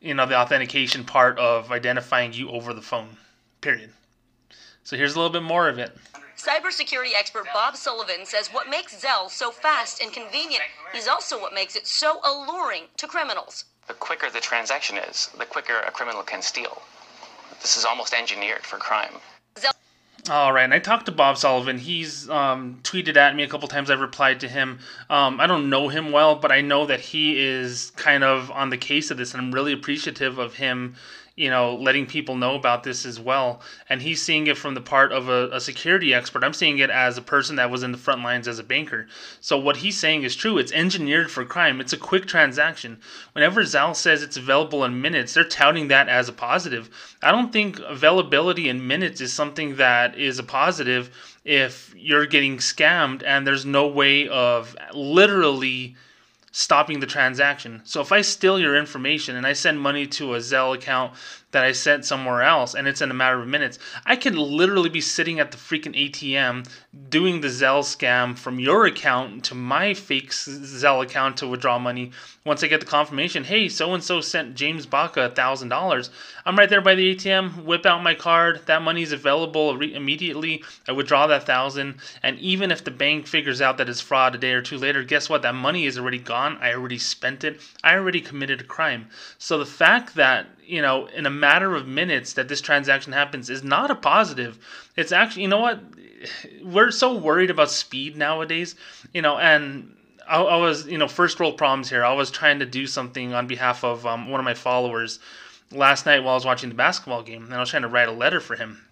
[0.00, 3.16] you know, the authentication part of identifying you over the phone.
[3.60, 3.90] Period.
[4.84, 5.96] So here's a little bit more of it.
[6.36, 10.62] Cybersecurity expert Bob Sullivan says what makes Zelle so fast and convenient
[10.94, 13.64] is also what makes it so alluring to criminals.
[13.88, 16.82] The quicker the transaction is, the quicker a criminal can steal.
[17.60, 19.14] This is almost engineered for crime.
[20.28, 21.78] All right, and I talked to Bob Sullivan.
[21.78, 23.88] He's um, tweeted at me a couple times.
[23.88, 24.78] I've replied to him.
[25.08, 28.68] Um, I don't know him well, but I know that he is kind of on
[28.68, 30.96] the case of this, and I'm really appreciative of him
[31.38, 33.60] you know, letting people know about this as well.
[33.88, 36.42] And he's seeing it from the part of a, a, security expert.
[36.42, 39.06] I'm seeing it as a person that was in the front lines as a banker.
[39.40, 40.58] So what he's saying is true.
[40.58, 41.80] It's engineered for crime.
[41.80, 43.00] It's a quick transaction.
[43.32, 46.90] Whenever Zelle says it's available in minutes, they're touting that as a positive.
[47.22, 51.10] I don't think availability in minutes is something that is a positive
[51.44, 55.94] if you're getting scammed and there's no way of literally
[56.58, 57.80] stopping the transaction.
[57.84, 61.12] So if I steal your information and I send money to a Zelle account
[61.50, 64.90] that I sent somewhere else and it's in a matter of minutes, I could literally
[64.90, 66.68] be sitting at the freaking ATM
[67.08, 72.12] doing the Zelle scam from your account to my fake Zelle account to withdraw money.
[72.44, 76.10] Once I get the confirmation, hey, so and so sent James Baca a thousand dollars.
[76.44, 79.94] I'm right there by the ATM, whip out my card, that money is available re-
[79.94, 80.64] immediately.
[80.86, 84.38] I withdraw that thousand, and even if the bank figures out that it's fraud a
[84.38, 85.42] day or two later, guess what?
[85.42, 86.58] That money is already gone.
[86.60, 87.60] I already spent it.
[87.82, 89.08] I already committed a crime.
[89.38, 93.48] So the fact that you know, in a matter of minutes that this transaction happens
[93.48, 94.58] is not a positive.
[94.96, 95.80] It's actually, you know what?
[96.62, 98.74] We're so worried about speed nowadays,
[99.14, 99.94] you know, and
[100.28, 102.04] I, I was, you know, first world problems here.
[102.04, 105.20] I was trying to do something on behalf of um, one of my followers
[105.72, 108.08] last night while I was watching the basketball game, and I was trying to write
[108.08, 108.84] a letter for him.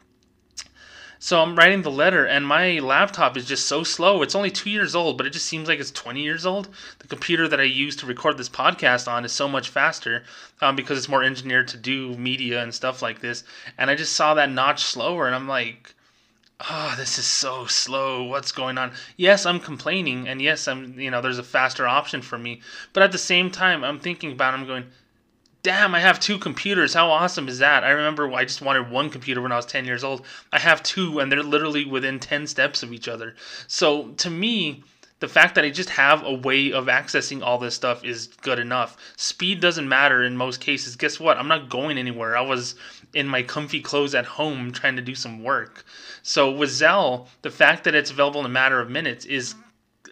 [1.18, 4.22] So I'm writing the letter, and my laptop is just so slow.
[4.22, 6.68] It's only two years old, but it just seems like it's 20 years old.
[6.98, 10.24] The computer that I use to record this podcast on is so much faster
[10.60, 13.44] um, because it's more engineered to do media and stuff like this.
[13.78, 15.94] And I just saw that notch slower, and I'm like,
[16.70, 18.24] oh, this is so slow.
[18.24, 18.92] What's going on?
[19.16, 22.60] Yes, I'm complaining, and yes, I'm you know there's a faster option for me.
[22.92, 24.54] But at the same time, I'm thinking about.
[24.54, 24.84] It, I'm going
[25.66, 26.94] damn, I have two computers.
[26.94, 27.82] How awesome is that?
[27.82, 30.24] I remember I just wanted one computer when I was 10 years old.
[30.52, 33.34] I have two, and they're literally within 10 steps of each other.
[33.66, 34.84] So to me,
[35.18, 38.60] the fact that I just have a way of accessing all this stuff is good
[38.60, 38.96] enough.
[39.16, 40.94] Speed doesn't matter in most cases.
[40.94, 41.36] Guess what?
[41.36, 42.36] I'm not going anywhere.
[42.36, 42.76] I was
[43.12, 45.84] in my comfy clothes at home trying to do some work.
[46.22, 49.56] So with Zelle, the fact that it's available in a matter of minutes is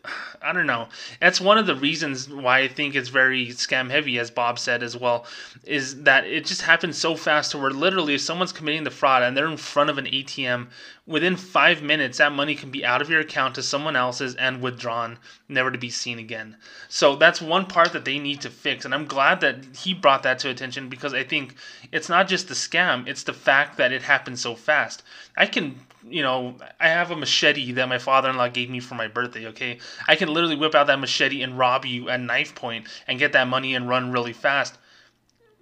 [0.42, 0.88] I don't know.
[1.20, 4.82] That's one of the reasons why I think it's very scam heavy, as Bob said
[4.82, 5.26] as well,
[5.64, 9.22] is that it just happens so fast to where literally if someone's committing the fraud
[9.22, 10.68] and they're in front of an ATM,
[11.06, 14.60] within five minutes that money can be out of your account to someone else's and
[14.60, 16.56] withdrawn, never to be seen again.
[16.88, 18.84] So that's one part that they need to fix.
[18.84, 21.54] And I'm glad that he brought that to attention because I think
[21.92, 25.02] it's not just the scam, it's the fact that it happens so fast.
[25.36, 29.08] I can you know, I have a machete that my father-in-law gave me for my
[29.08, 29.46] birthday.
[29.48, 33.18] Okay, I can literally whip out that machete and rob you at knife point and
[33.18, 34.78] get that money and run really fast.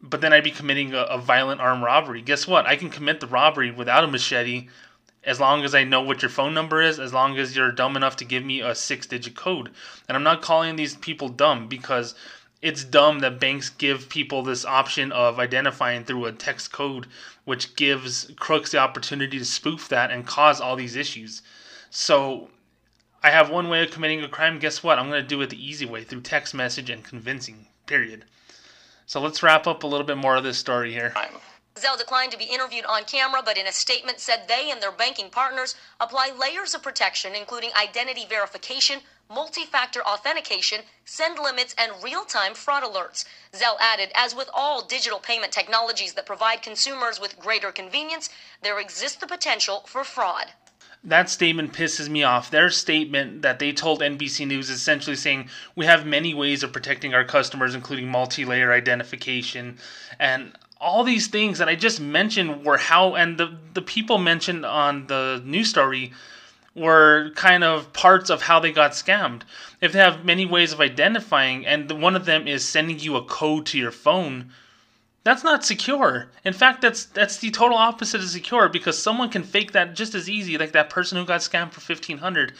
[0.03, 2.23] But then I'd be committing a, a violent armed robbery.
[2.23, 2.67] Guess what?
[2.67, 4.69] I can commit the robbery without a machete
[5.25, 7.97] as long as I know what your phone number is, as long as you're dumb
[7.97, 9.71] enough to give me a six digit code.
[10.09, 12.17] And I'm not calling these people dumb because
[12.63, 17.09] it's dumb that banks give people this option of identifying through a text code,
[17.45, 21.43] which gives crooks the opportunity to spoof that and cause all these issues.
[21.91, 22.49] So
[23.23, 24.61] I have one way of committing a crime.
[24.61, 24.99] Guess what?
[24.99, 27.67] I'm going to do it the easy way through text message and convincing.
[27.87, 28.25] Period.
[29.07, 31.13] So let's wrap up a little bit more of this story here.
[31.75, 34.93] Zelle declined to be interviewed on camera, but in a statement said they and their
[34.93, 41.93] banking partners apply layers of protection, including identity verification, multi factor authentication, send limits, and
[42.03, 43.25] real time fraud alerts.
[43.53, 48.29] Zelle added, as with all digital payment technologies that provide consumers with greater convenience,
[48.63, 50.47] there exists the potential for fraud.
[51.05, 52.51] That statement pisses me off.
[52.51, 56.73] Their statement that they told NBC News is essentially saying we have many ways of
[56.73, 59.79] protecting our customers, including multi layer identification
[60.19, 64.67] and all these things that I just mentioned were how, and the, the people mentioned
[64.67, 66.13] on the news story
[66.75, 69.43] were kind of parts of how they got scammed.
[69.81, 73.25] If they have many ways of identifying, and one of them is sending you a
[73.25, 74.53] code to your phone,
[75.25, 76.29] that's not secure.
[76.45, 80.15] In fact, that's that's the total opposite of secure because someone can fake that just
[80.15, 82.55] as easy, like that person who got scammed for fifteen hundred.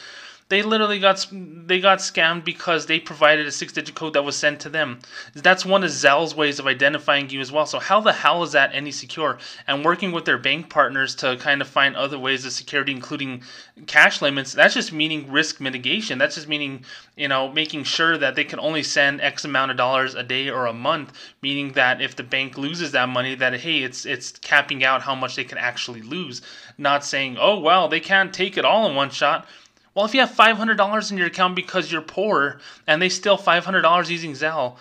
[0.53, 4.59] They literally got they got scammed because they provided a six-digit code that was sent
[4.59, 4.99] to them.
[5.33, 7.65] That's one of Zelle's ways of identifying you as well.
[7.65, 9.39] So how the hell is that any secure?
[9.65, 13.41] And working with their bank partners to kind of find other ways of security, including
[13.87, 14.53] cash limits.
[14.53, 16.19] That's just meaning risk mitigation.
[16.19, 16.85] That's just meaning
[17.15, 20.51] you know making sure that they can only send X amount of dollars a day
[20.51, 21.13] or a month.
[21.41, 25.15] Meaning that if the bank loses that money, that hey, it's it's capping out how
[25.15, 26.43] much they can actually lose.
[26.77, 29.47] Not saying oh well they can't take it all in one shot
[29.95, 34.09] well, if you have $500 in your account because you're poor and they steal $500
[34.09, 34.77] using Zelle,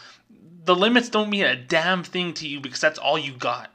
[0.65, 3.71] the limits don't mean a damn thing to you because that's all you got.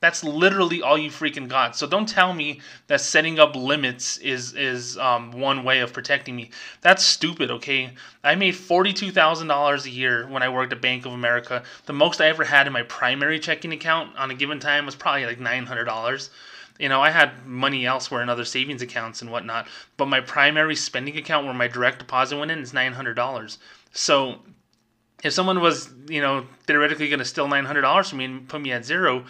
[0.00, 1.76] That's literally all you freaking got.
[1.76, 6.36] So don't tell me that setting up limits is is um, one way of protecting
[6.36, 6.50] me.
[6.82, 7.50] That's stupid.
[7.50, 7.90] Okay,
[8.22, 11.64] I made forty two thousand dollars a year when I worked at Bank of America.
[11.86, 14.94] The most I ever had in my primary checking account on a given time was
[14.94, 16.30] probably like nine hundred dollars
[16.78, 20.76] you know, I had money elsewhere in other savings accounts and whatnot, but my primary
[20.76, 23.58] spending account where my direct deposit went in is nine hundred dollars.
[23.92, 24.36] So
[25.24, 28.48] if someone was, you know, theoretically going to steal nine hundred dollars from me and
[28.48, 29.24] put me at zero,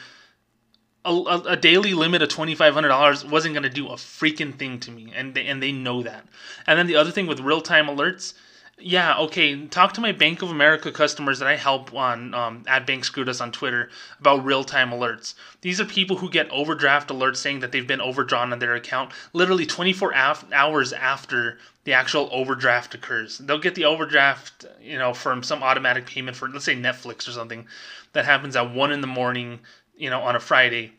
[1.05, 3.95] a, a, a daily limit of twenty five hundred dollars wasn't going to do a
[3.95, 6.27] freaking thing to me, and they, and they know that.
[6.67, 8.35] And then the other thing with real time alerts
[8.81, 9.67] yeah, okay.
[9.67, 13.41] Talk to my Bank of America customers that I help on um, at Bank Us
[13.41, 15.35] on Twitter about real time alerts.
[15.63, 19.13] These are people who get overdraft alerts saying that they've been overdrawn on their account
[19.33, 23.39] literally 24 af- hours after the actual overdraft occurs.
[23.39, 27.33] They'll get the overdraft, you know, from some automatic payment for, let's say, Netflix or
[27.33, 27.67] something
[28.13, 29.61] that happens at 1 in the morning,
[29.97, 30.93] you know, on a Friday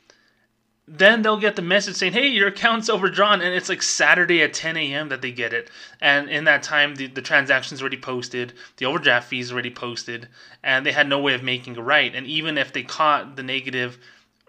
[0.92, 4.54] then they'll get the message saying, "Hey, your account's overdrawn," and it's like Saturday at
[4.54, 5.10] 10 a.m.
[5.10, 5.70] that they get it.
[6.02, 10.28] And in that time, the, the transaction's already posted, the overdraft fees already posted,
[10.64, 12.14] and they had no way of making it right.
[12.16, 14.00] And even if they caught the negative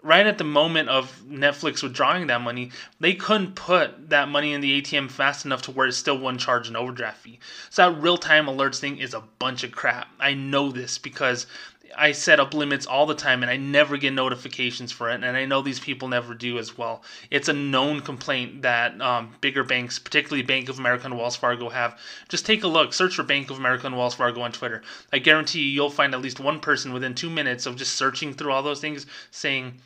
[0.03, 4.61] right at the moment of Netflix withdrawing that money, they couldn't put that money in
[4.61, 7.39] the ATM fast enough to where it's still wouldn't charge an overdraft fee.
[7.69, 10.07] So that real time alerts thing is a bunch of crap.
[10.19, 11.45] I know this because
[11.97, 15.23] I set up limits all the time and I never get notifications for it.
[15.23, 17.03] And I know these people never do as well.
[17.29, 21.69] It's a known complaint that um, bigger banks, particularly Bank of America and Wells Fargo,
[21.69, 21.99] have.
[22.29, 24.81] Just take a look, search for Bank of America and Wells Fargo on Twitter.
[25.11, 28.33] I guarantee you, you'll find at least one person within two minutes of just searching
[28.33, 29.79] through all those things saying,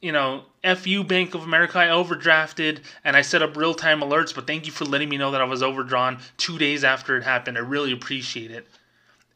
[0.00, 4.00] you know, F you, Bank of America, I overdrafted and I set up real time
[4.00, 7.16] alerts, but thank you for letting me know that I was overdrawn two days after
[7.16, 7.56] it happened.
[7.56, 8.66] I really appreciate it.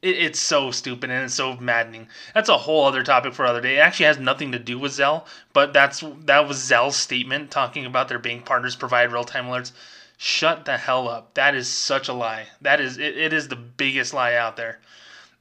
[0.02, 2.08] It, it's so stupid and it's so maddening.
[2.34, 3.76] That's a whole other topic for other day.
[3.76, 7.86] It actually has nothing to do with Zelle, but that's that was Zelle's statement talking
[7.86, 9.72] about their bank partners provide real time alerts.
[10.16, 11.34] Shut the hell up.
[11.34, 12.46] That is such a lie.
[12.60, 14.80] That is it, it is the biggest lie out there.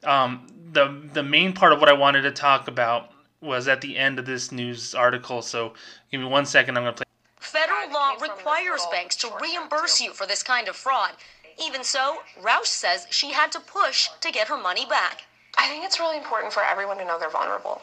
[0.04, 3.96] Um, the the main part of what I wanted to talk about was at the
[3.96, 5.42] end of this news article.
[5.42, 5.74] So
[6.10, 6.76] give me one second.
[6.76, 7.04] I'm gonna play.
[7.40, 11.12] Federal law requires banks to reimburse you for this kind of fraud.
[11.60, 15.24] Even so, Roush says she had to push to get her money back.
[15.56, 17.82] I think it's really important for everyone to know they're vulnerable.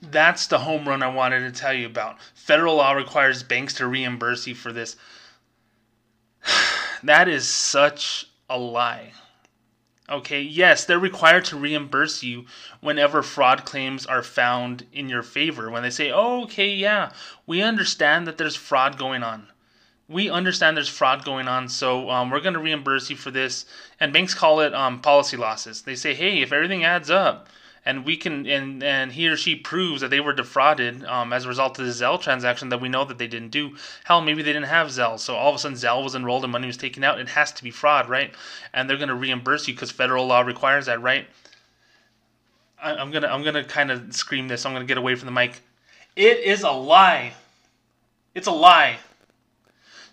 [0.00, 2.16] That's the home run I wanted to tell you about.
[2.34, 4.96] Federal law requires banks to reimburse you for this.
[7.02, 9.12] that is such a lie.
[10.08, 12.46] Okay, yes, they're required to reimburse you
[12.80, 15.70] whenever fraud claims are found in your favor.
[15.70, 17.12] When they say, oh, okay, yeah,
[17.46, 19.48] we understand that there's fraud going on
[20.08, 23.66] we understand there's fraud going on, so um, we're going to reimburse you for this.
[24.00, 25.82] And banks call it um, policy losses.
[25.82, 27.48] They say, hey, if everything adds up,
[27.84, 31.44] and we can, and and he or she proves that they were defrauded um, as
[31.44, 33.76] a result of the Zelle transaction that we know that they didn't do.
[34.04, 36.52] Hell, maybe they didn't have Zelle, so all of a sudden Zelle was enrolled and
[36.52, 37.18] money was taken out.
[37.20, 38.34] It has to be fraud, right?
[38.74, 41.26] And they're going to reimburse you because federal law requires that, right?
[42.82, 44.64] I, I'm gonna I'm gonna kind of scream this.
[44.64, 45.60] I'm gonna get away from the mic.
[46.14, 47.32] It is a lie.
[48.34, 48.98] It's a lie.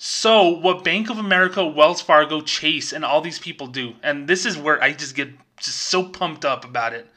[0.07, 4.45] So, what Bank of America, Wells Fargo, Chase, and all these people do, and this
[4.45, 7.09] is where I just get just so pumped up about it,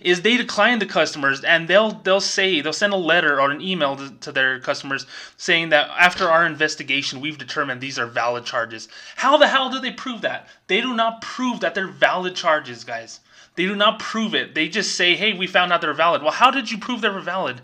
[0.00, 3.60] is they decline the customers and they'll they'll say they'll send a letter or an
[3.60, 8.44] email to, to their customers saying that after our investigation we've determined these are valid
[8.44, 8.88] charges.
[9.14, 10.48] How the hell do they prove that?
[10.66, 13.20] They do not prove that they're valid charges, guys.
[13.54, 14.56] They do not prove it.
[14.56, 17.08] They just say, "Hey, we found out they're valid." Well, how did you prove they
[17.08, 17.60] were valid?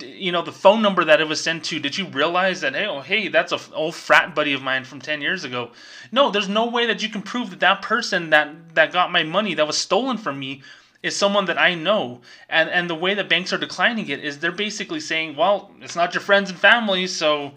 [0.00, 2.86] You know the phone number that it was sent to did you realize that hey
[2.86, 5.70] oh hey that's a f- old frat buddy of mine from 10 years ago
[6.10, 9.22] no there's no way that you can prove that that person that that got my
[9.22, 10.62] money that was stolen from me
[11.06, 12.20] is someone that I know.
[12.48, 15.96] And and the way that banks are declining it is they're basically saying, well, it's
[15.96, 17.52] not your friends and family, so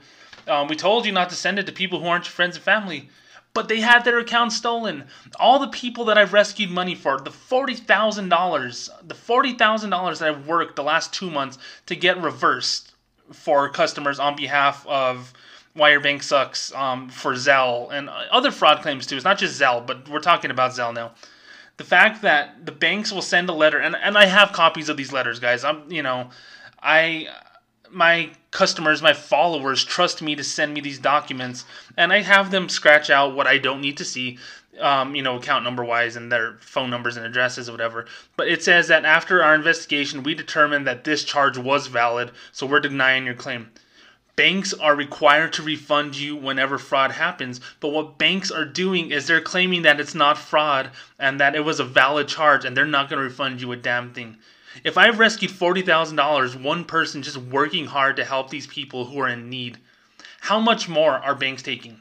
[0.48, 2.64] um, we told you not to send it to people who aren't your friends and
[2.64, 3.10] family.
[3.54, 5.06] But they had their account stolen.
[5.40, 9.90] All the people that I've rescued money for, the forty thousand dollars, the forty thousand
[9.90, 12.94] dollars that I've worked the last two months to get reversed
[13.32, 15.34] for customers on behalf of
[15.74, 19.16] why your bank sucks um, for Zelle and other fraud claims too.
[19.16, 21.12] It's not just Zelle, but we're talking about Zelle now
[21.80, 24.98] the fact that the banks will send a letter and, and I have copies of
[24.98, 25.64] these letters, guys.
[25.64, 26.30] I'm you know,
[26.84, 27.30] I
[27.92, 31.66] my customers, my followers trust me to send me these documents
[31.98, 34.38] and I have them scratch out what I don't need to see.
[34.80, 38.06] Um, you know, account number wise and their phone numbers and addresses or whatever.
[38.38, 42.66] But it says that after our investigation, we determined that this charge was valid, so
[42.66, 43.72] we're denying your claim.
[44.38, 49.28] Banks are required to refund you whenever fraud happens, but what banks are doing is
[49.28, 52.86] they're claiming that it's not fraud and that it was a valid charge and they're
[52.86, 54.38] not going to refund you a damn thing.
[54.84, 59.28] If I've rescued $40,000, one person just working hard to help these people who are
[59.28, 59.78] in need,
[60.42, 62.00] how much more are banks taking?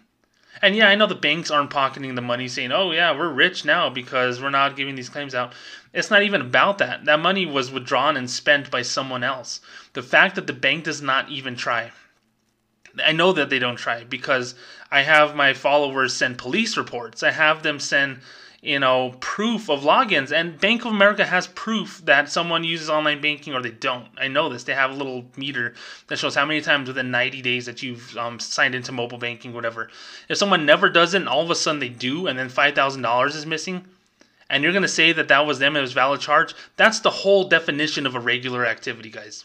[0.60, 3.64] And yeah, I know the banks aren't pocketing the money saying, oh, yeah, we're rich
[3.64, 5.52] now because we're not giving these claims out.
[5.92, 7.04] It's not even about that.
[7.04, 9.60] That money was withdrawn and spent by someone else.
[9.92, 11.92] The fact that the bank does not even try
[13.04, 14.54] I know that they don't try because
[14.90, 17.22] I have my followers send police reports.
[17.22, 18.20] I have them send,
[18.60, 20.32] you know, proof of logins.
[20.32, 24.08] And Bank of America has proof that someone uses online banking or they don't.
[24.18, 24.64] I know this.
[24.64, 25.74] They have a little meter
[26.08, 29.52] that shows how many times within 90 days that you've um, signed into mobile banking,
[29.52, 29.90] whatever.
[30.28, 33.26] If someone never does it and all of a sudden they do, and then $5,000
[33.28, 33.86] is missing,
[34.50, 37.10] and you're going to say that that was them, it was valid charge, that's the
[37.10, 39.44] whole definition of a regular activity, guys.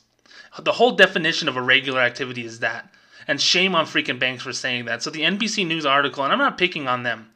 [0.59, 2.93] The whole definition of a regular activity is that
[3.27, 5.01] and shame on freaking banks for saying that.
[5.01, 7.32] So the NBC News article, and I'm not picking on them.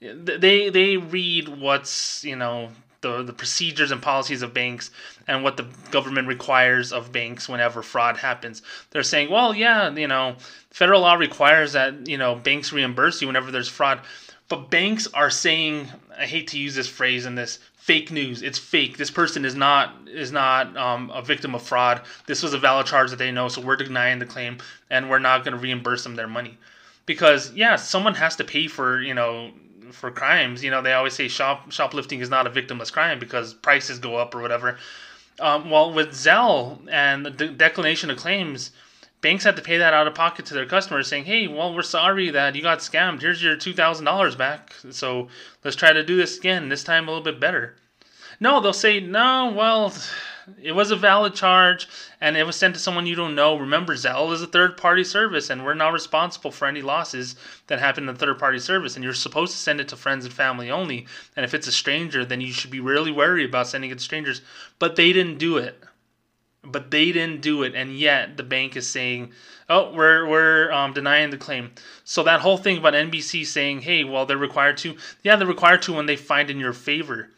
[0.00, 2.70] They they read what's you know
[3.02, 4.90] the the procedures and policies of banks
[5.26, 8.62] and what the government requires of banks whenever fraud happens.
[8.90, 10.36] They're saying, well, yeah, you know,
[10.70, 14.00] federal law requires that you know banks reimburse you whenever there's fraud.
[14.48, 15.86] But banks are saying,
[16.18, 18.42] I hate to use this phrase in this fake news.
[18.42, 18.98] It's fake.
[18.98, 22.00] This person is not is not um, a victim of fraud.
[22.26, 25.18] This was a valid charge that they know, so we're denying the claim and we're
[25.18, 26.58] not going to reimburse them their money.
[27.06, 29.50] Because yeah, someone has to pay for you know
[29.92, 30.62] for crimes.
[30.64, 34.16] You know they always say shop shoplifting is not a victimless crime because prices go
[34.16, 34.78] up or whatever.
[35.38, 38.72] Um, well, with Zelle and the declination of claims
[39.20, 41.82] banks had to pay that out of pocket to their customers saying hey well we're
[41.82, 45.28] sorry that you got scammed here's your $2000 back so
[45.64, 47.76] let's try to do this again this time a little bit better
[48.38, 49.92] no they'll say no well
[50.62, 51.88] it was a valid charge
[52.20, 55.04] and it was sent to someone you don't know remember zelle is a third party
[55.04, 57.36] service and we're not responsible for any losses
[57.66, 60.24] that happen in the third party service and you're supposed to send it to friends
[60.24, 63.66] and family only and if it's a stranger then you should be really wary about
[63.66, 64.40] sending it to strangers
[64.78, 65.82] but they didn't do it
[66.62, 69.32] but they didn't do it, and yet the bank is saying,
[69.68, 71.72] "Oh, we're we're um, denying the claim."
[72.04, 75.82] So that whole thing about NBC saying, "Hey, well, they're required to," yeah, they're required
[75.82, 77.30] to when they find in your favor.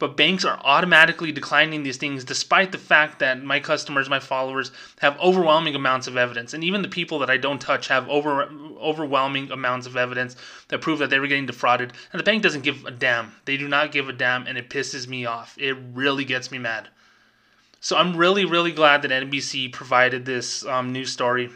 [0.00, 4.72] But banks are automatically declining these things despite the fact that my customers, my followers,
[4.98, 6.52] have overwhelming amounts of evidence.
[6.52, 10.34] And even the people that I don't touch have over, overwhelming amounts of evidence
[10.68, 11.92] that prove that they were getting defrauded.
[12.12, 13.32] And the bank doesn't give a damn.
[13.44, 15.56] They do not give a damn, and it pisses me off.
[15.58, 16.88] It really gets me mad.
[17.80, 21.50] So I'm really, really glad that NBC provided this um, news story.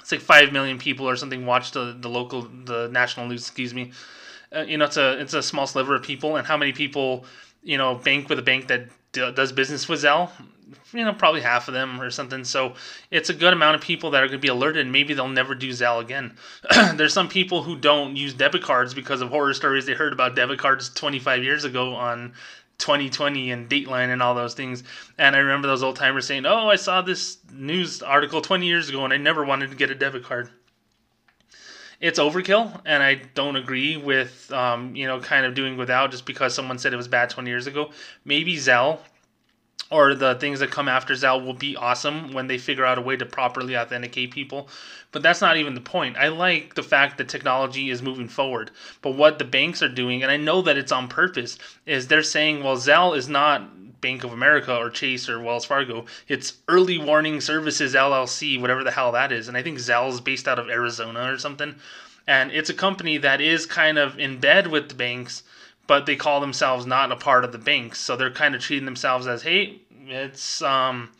[0.00, 3.42] It's like five million people or something watched the, the local, the national news.
[3.42, 3.92] Excuse me.
[4.54, 7.24] Uh, you know, it's a it's a small sliver of people, and how many people,
[7.62, 10.30] you know, bank with a bank that d- does business with Zelle?
[10.92, 12.44] You know, probably half of them or something.
[12.44, 12.74] So
[13.10, 15.28] it's a good amount of people that are going to be alerted, and maybe they'll
[15.28, 16.36] never do Zelle again.
[16.94, 20.36] There's some people who don't use debit cards because of horror stories they heard about
[20.36, 22.32] debit cards 25 years ago on
[22.78, 24.84] 2020 and Dateline and all those things.
[25.18, 28.88] And I remember those old timers saying, "Oh, I saw this news article 20 years
[28.88, 30.50] ago, and I never wanted to get a debit card."
[32.00, 36.26] It's overkill, and I don't agree with um, you know kind of doing without just
[36.26, 37.90] because someone said it was bad 20 years ago.
[38.24, 39.00] Maybe Zelle
[39.90, 43.02] or the things that come after Zelle will be awesome when they figure out a
[43.02, 44.68] way to properly authenticate people.
[45.12, 46.16] But that's not even the point.
[46.16, 48.70] I like the fact that technology is moving forward.
[49.02, 52.22] But what the banks are doing, and I know that it's on purpose, is they're
[52.22, 53.68] saying, well, Zelle is not
[54.04, 56.04] Bank of America or Chase or Wells Fargo.
[56.28, 59.48] It's Early Warning Services LLC, whatever the hell that is.
[59.48, 61.76] And I think Zelle is based out of Arizona or something.
[62.26, 65.42] And it's a company that is kind of in bed with the banks,
[65.86, 67.98] but they call themselves not a part of the banks.
[67.98, 71.10] So they're kind of treating themselves as, hey, it's um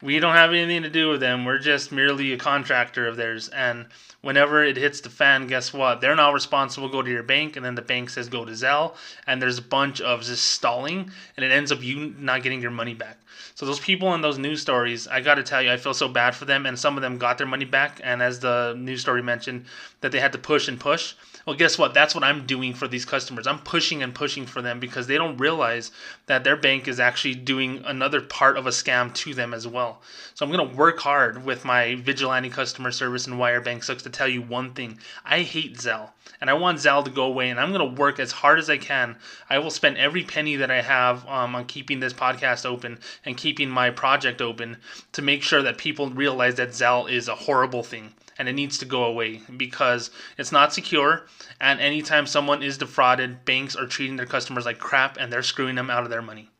[0.00, 1.44] we don't have anything to do with them.
[1.44, 3.48] We're just merely a contractor of theirs.
[3.48, 3.86] And
[4.22, 6.00] whenever it hits the fan, guess what?
[6.00, 6.88] They're not responsible.
[6.88, 8.94] Go to your bank, and then the bank says go to Zelle,
[9.26, 12.70] and there's a bunch of just stalling, and it ends up you not getting your
[12.70, 13.18] money back.
[13.54, 16.08] So those people in those news stories, I got to tell you, I feel so
[16.08, 18.00] bad for them, and some of them got their money back.
[18.02, 19.66] And as the news story mentioned,
[20.00, 21.14] that they had to push and push.
[21.44, 21.92] Well, guess what?
[21.92, 23.48] That's what I'm doing for these customers.
[23.48, 25.90] I'm pushing and pushing for them because they don't realize
[26.26, 30.00] that their bank is actually doing another part of a scam to them as well.
[30.34, 33.82] So I'm going to work hard with my vigilante customer service and Why Your Bank
[33.82, 35.00] Sucks to tell you one thing.
[35.24, 38.20] I hate Zelle and I want Zelle to go away and I'm going to work
[38.20, 39.16] as hard as I can.
[39.50, 43.36] I will spend every penny that I have um, on keeping this podcast open and
[43.36, 44.76] keeping my project open
[45.10, 48.78] to make sure that people realize that Zelle is a horrible thing and it needs
[48.78, 51.26] to go away because it's not secure.
[51.60, 55.74] And anytime someone is defrauded, banks are treating their customers like crap and they're screwing
[55.74, 56.50] them out of their money.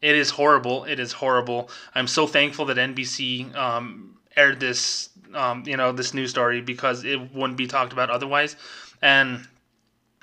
[0.00, 0.84] It is horrible.
[0.84, 1.70] It is horrible.
[1.94, 7.04] I'm so thankful that NBC um, aired this, um, you know, this news story because
[7.04, 8.56] it wouldn't be talked about otherwise.
[9.02, 9.46] And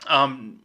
[0.08, 0.60] um,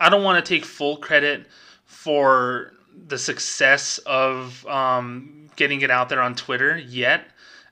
[0.00, 1.46] I don't want to take full credit
[1.84, 2.72] for
[3.06, 7.26] the success of um, getting it out there on Twitter yet.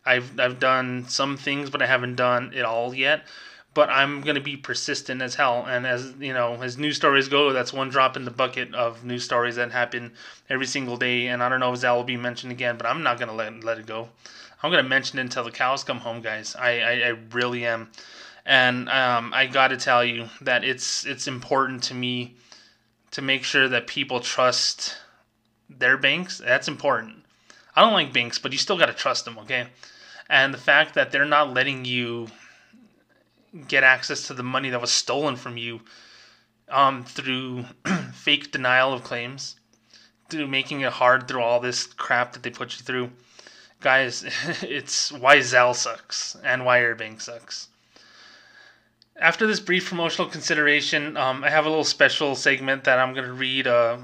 [0.04, 3.24] I've I've done some things, but I haven't done it all yet.
[3.72, 7.52] But I'm gonna be persistent as hell, and as you know, as news stories go,
[7.52, 10.12] that's one drop in the bucket of news stories that happen
[10.48, 11.28] every single day.
[11.28, 13.62] And I don't know if that will be mentioned again, but I'm not gonna let
[13.62, 14.08] let it go.
[14.62, 16.56] I'm gonna mention it until the cows come home, guys.
[16.56, 17.90] I I, I really am,
[18.44, 22.34] and um, I got to tell you that it's it's important to me
[23.12, 24.96] to make sure that people trust
[25.68, 26.38] their banks.
[26.38, 27.24] That's important.
[27.76, 29.68] I don't like banks, but you still got to trust them, okay?
[30.30, 32.28] And the fact that they're not letting you
[33.66, 35.80] get access to the money that was stolen from you
[36.68, 37.64] um, through
[38.12, 39.56] fake denial of claims,
[40.28, 43.10] through making it hard through all this crap that they put you through.
[43.80, 44.24] Guys,
[44.62, 47.66] it's why Zelle sucks and why your bank sucks.
[49.16, 53.26] After this brief promotional consideration, um, I have a little special segment that I'm going
[53.26, 53.66] to read.
[53.66, 53.98] Uh,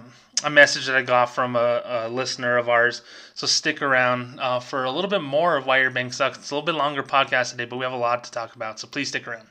[0.44, 3.02] a message that I got from a, a listener of ours.
[3.34, 6.38] So stick around uh, for a little bit more of Why Your Bank Sucks.
[6.38, 8.78] It's a little bit longer podcast today, but we have a lot to talk about.
[8.78, 9.48] So please stick around.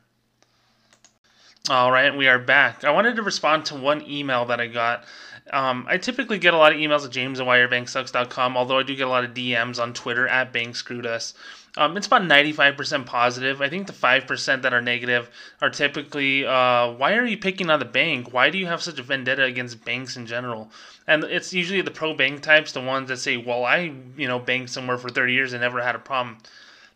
[1.68, 2.84] All right, we are back.
[2.84, 5.06] I wanted to respond to one email that I got.
[5.52, 8.96] Um, I typically get a lot of emails at james at whyyourbanksucks.com, although I do
[8.96, 11.34] get a lot of DMs on Twitter at bankscrewedus.
[11.78, 13.62] Um, it's about 95% positive.
[13.62, 15.30] I think the 5% that are negative
[15.62, 18.32] are typically, uh, why are you picking on the bank?
[18.32, 20.72] Why do you have such a vendetta against banks in general?
[21.06, 24.40] And it's usually the pro bank types, the ones that say, well, I, you know,
[24.40, 26.38] banked somewhere for 30 years and never had a problem.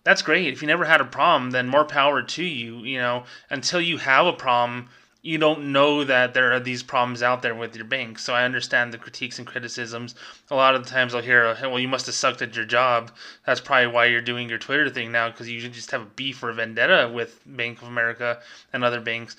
[0.05, 0.53] That's great.
[0.53, 2.77] If you never had a problem, then more power to you.
[2.79, 4.87] You know, until you have a problem,
[5.21, 8.19] you don't know that there are these problems out there with your bank.
[8.19, 10.15] So I understand the critiques and criticisms.
[10.49, 13.11] A lot of the times I'll hear, well, you must have sucked at your job.
[13.45, 16.41] That's probably why you're doing your Twitter thing now because you just have a beef
[16.41, 18.39] or vendetta with Bank of America
[18.71, 19.35] and other banks.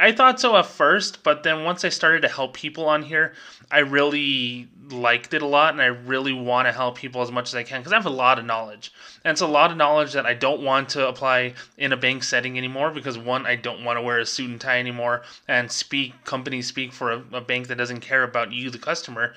[0.00, 3.34] I thought so at first, but then once I started to help people on here,
[3.70, 7.48] I really liked it a lot and I really want to help people as much
[7.48, 8.92] as I can because I have a lot of knowledge.
[9.24, 12.24] And it's a lot of knowledge that I don't want to apply in a bank
[12.24, 15.70] setting anymore because one, I don't want to wear a suit and tie anymore and
[15.70, 19.34] speak, companies speak for a, a bank that doesn't care about you, the customer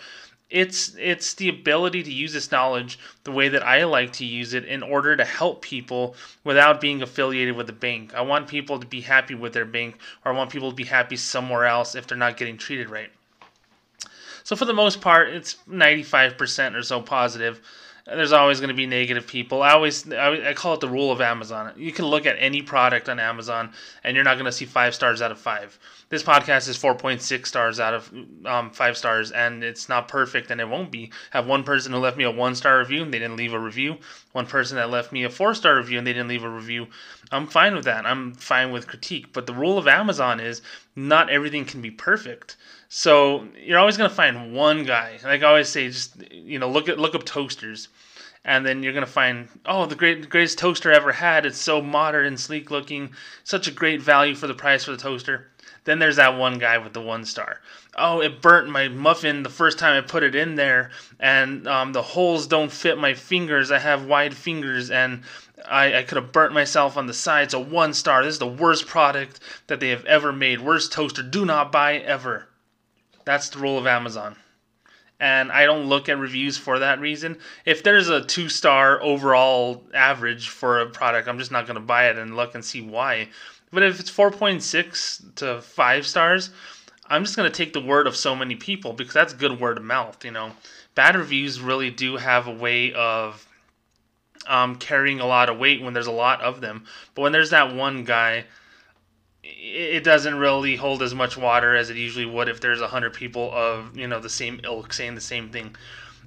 [0.55, 4.53] it's it's the ability to use this knowledge the way that I like to use
[4.53, 8.13] it in order to help people without being affiliated with the bank.
[8.13, 10.85] I want people to be happy with their bank or I want people to be
[10.85, 13.09] happy somewhere else if they're not getting treated right.
[14.45, 17.59] So for the most part, it's 95% or so positive.
[18.05, 19.63] There's always going to be negative people.
[19.63, 21.73] I always I, call it the rule of Amazon.
[21.75, 23.71] You can look at any product on Amazon
[24.03, 25.79] and you're not going to see 5 stars out of 5
[26.09, 28.13] this podcast is 4.6 stars out of
[28.45, 31.11] um, five stars, and it's not perfect, and it won't be.
[31.33, 33.53] I have one person who left me a one star review, and they didn't leave
[33.53, 33.97] a review.
[34.31, 36.87] One person that left me a four star review, and they didn't leave a review.
[37.31, 38.05] I'm fine with that.
[38.05, 39.33] I'm fine with critique.
[39.33, 40.61] But the rule of Amazon is
[40.95, 42.55] not everything can be perfect.
[42.97, 45.19] So you're always gonna find one guy.
[45.21, 47.89] Like I always say, just you know, look at look up toasters
[48.45, 52.25] and then you're gonna find oh the great greatest toaster ever had it's so modern
[52.25, 53.11] and sleek looking
[53.43, 55.47] such a great value for the price for the toaster
[55.83, 57.59] then there's that one guy with the one star.
[57.97, 60.89] Oh, it burnt my muffin the first time I put it in there,
[61.19, 63.71] and um, the holes don't fit my fingers.
[63.71, 65.21] I have wide fingers, and
[65.67, 67.51] I, I could have burnt myself on the side.
[67.51, 68.23] So one star.
[68.23, 70.59] This is the worst product that they have ever made.
[70.61, 71.21] Worst toaster.
[71.21, 72.47] Do not buy ever.
[73.26, 74.36] That's the rule of Amazon.
[75.19, 77.38] and I don't look at reviews for that reason.
[77.65, 81.82] If there's a two star overall average for a product, I'm just not going to
[81.82, 83.30] buy it and look and see why.
[83.71, 86.49] But if it's 4.6 to 5 stars,
[87.07, 89.78] I'm just going to take the word of so many people because that's good word
[89.78, 90.51] of mouth, you know.
[90.95, 93.47] Bad reviews really do have a way of
[94.47, 96.86] um, carrying a lot of weight when there's a lot of them.
[97.13, 98.45] But when there's that one guy,
[99.47, 103.13] it doesn't really hold as much water as it usually would if there's a hundred
[103.13, 105.75] people of you know the same ilk saying the same thing.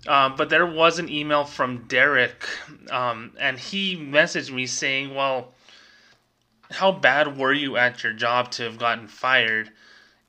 [0.07, 2.49] Um, but there was an email from Derek,
[2.91, 5.53] um, and he messaged me saying, "Well,
[6.71, 9.71] how bad were you at your job to have gotten fired?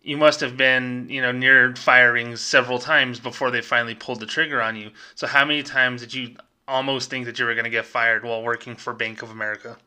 [0.02, 4.26] You must have been, you know, near firing several times before they finally pulled the
[4.26, 4.92] trigger on you.
[5.14, 6.36] So how many times did you
[6.68, 9.78] almost think that you were going to get fired while working for Bank of America?"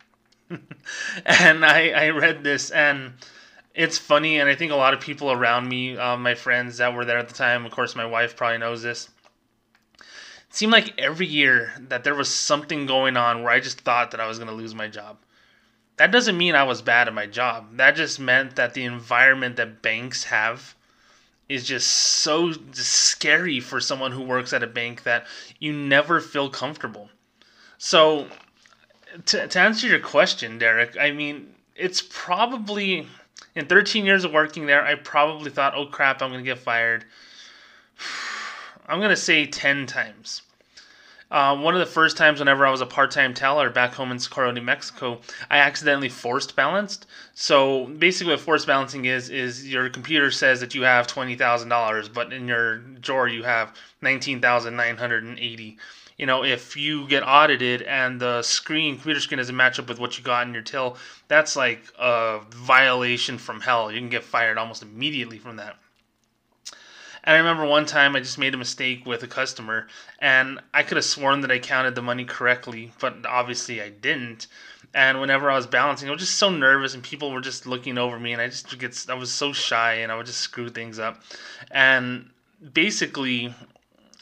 [1.27, 3.13] And I, I read this and
[3.75, 6.95] it's funny and i think a lot of people around me uh, my friends that
[6.95, 9.09] were there at the time of course my wife probably knows this.
[9.99, 14.11] It seemed like every year that there was something going on where i just thought
[14.11, 15.19] that i was going to lose my job.
[15.97, 17.77] That doesn't mean i was bad at my job.
[17.77, 20.75] That just meant that the environment that banks have
[21.49, 25.27] is just so scary for someone who works at a bank that
[25.59, 27.11] you never feel comfortable.
[27.77, 28.29] So
[29.27, 33.07] to, to answer your question, Derek, I mean, it's probably
[33.55, 36.59] in 13 years of working there, I probably thought, oh crap, I'm going to get
[36.59, 37.05] fired.
[38.87, 40.43] I'm going to say 10 times.
[41.31, 44.19] Uh, one of the first times, whenever I was a part-time teller back home in
[44.19, 45.19] Socorro, New Mexico,
[45.51, 47.07] I accidentally forced balanced.
[47.35, 51.71] So basically, what forced balancing is is your computer says that you have twenty thousand
[51.71, 55.79] dollars, but in your drawer you have nineteen thousand nine hundred and eighty
[56.23, 59.99] you know, if you get audited and the screen, computer screen doesn't match up with
[59.99, 60.97] what you got in your till,
[61.27, 63.91] that's like a violation from hell.
[63.91, 65.79] You can get fired almost immediately from that.
[67.25, 69.89] And I remember one time I just made a mistake with a customer,
[70.21, 74.47] and I could have sworn that I counted the money correctly, but obviously I didn't.
[74.95, 77.99] And whenever I was balancing, I was just so nervous, and people were just looking
[77.99, 80.69] over me, and I just get I was so shy, and I would just screw
[80.69, 81.21] things up.
[81.73, 82.31] And
[82.73, 83.53] basically,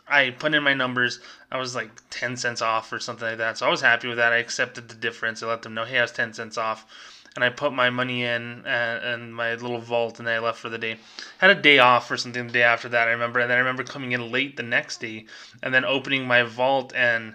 [0.09, 1.21] I put in my numbers.
[1.53, 3.59] I was like 10 cents off or something like that.
[3.59, 4.33] So I was happy with that.
[4.33, 5.43] I accepted the difference.
[5.43, 6.87] I let them know, hey, I was 10 cents off.
[7.35, 10.69] And I put my money in and, and my little vault and I left for
[10.69, 10.97] the day.
[11.39, 13.39] Had a day off or something the day after that, I remember.
[13.41, 15.27] And then I remember coming in late the next day
[15.63, 17.35] and then opening my vault and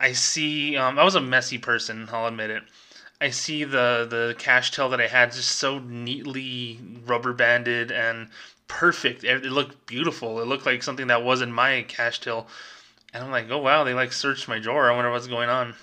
[0.00, 2.62] I see, um, I was a messy person, I'll admit it.
[3.20, 8.28] I see the the cash till that I had just so neatly rubber banded and
[8.66, 9.24] perfect.
[9.24, 10.40] It looked beautiful.
[10.40, 12.48] It looked like something that wasn't my cash till.
[13.12, 14.90] And I'm like, oh wow, they like searched my drawer.
[14.90, 15.74] I wonder what's going on.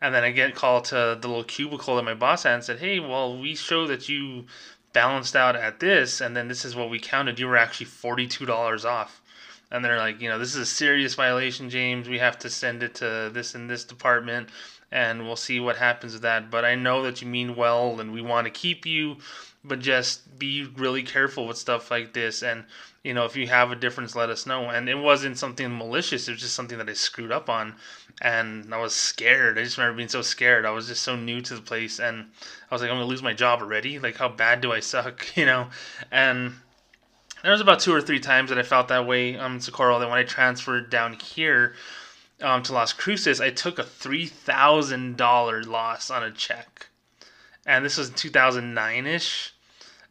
[0.00, 2.78] And then I get called to the little cubicle that my boss had and said,
[2.78, 4.44] hey, well, we show that you
[4.92, 7.38] balanced out at this, and then this is what we counted.
[7.38, 9.20] You were actually $42 off.
[9.70, 12.08] And they're like, you know, this is a serious violation, James.
[12.08, 14.48] We have to send it to this and this department,
[14.92, 16.50] and we'll see what happens with that.
[16.50, 19.16] But I know that you mean well, and we want to keep you
[19.66, 22.42] but just be really careful with stuff like this.
[22.42, 22.64] And
[23.02, 24.68] you know if you have a difference let us know.
[24.70, 26.28] And it wasn't something malicious.
[26.28, 27.74] It was just something that i screwed up on.
[28.22, 29.58] And i was scared.
[29.58, 30.64] I just remember being so scared.
[30.64, 31.98] I was just so new to the place.
[31.98, 32.26] And
[32.70, 33.98] i was like i'm gonna lose my job already?
[33.98, 35.26] Like how bad do i suck?
[35.36, 35.68] You know?
[36.10, 36.54] And
[37.42, 39.98] there was about two or three times that i felt that way um, in socorro
[39.98, 41.74] that when i transferred down here
[42.40, 46.88] um, to las cruces i took a $3000 loss on a check.
[47.66, 49.50] And this was 2009ish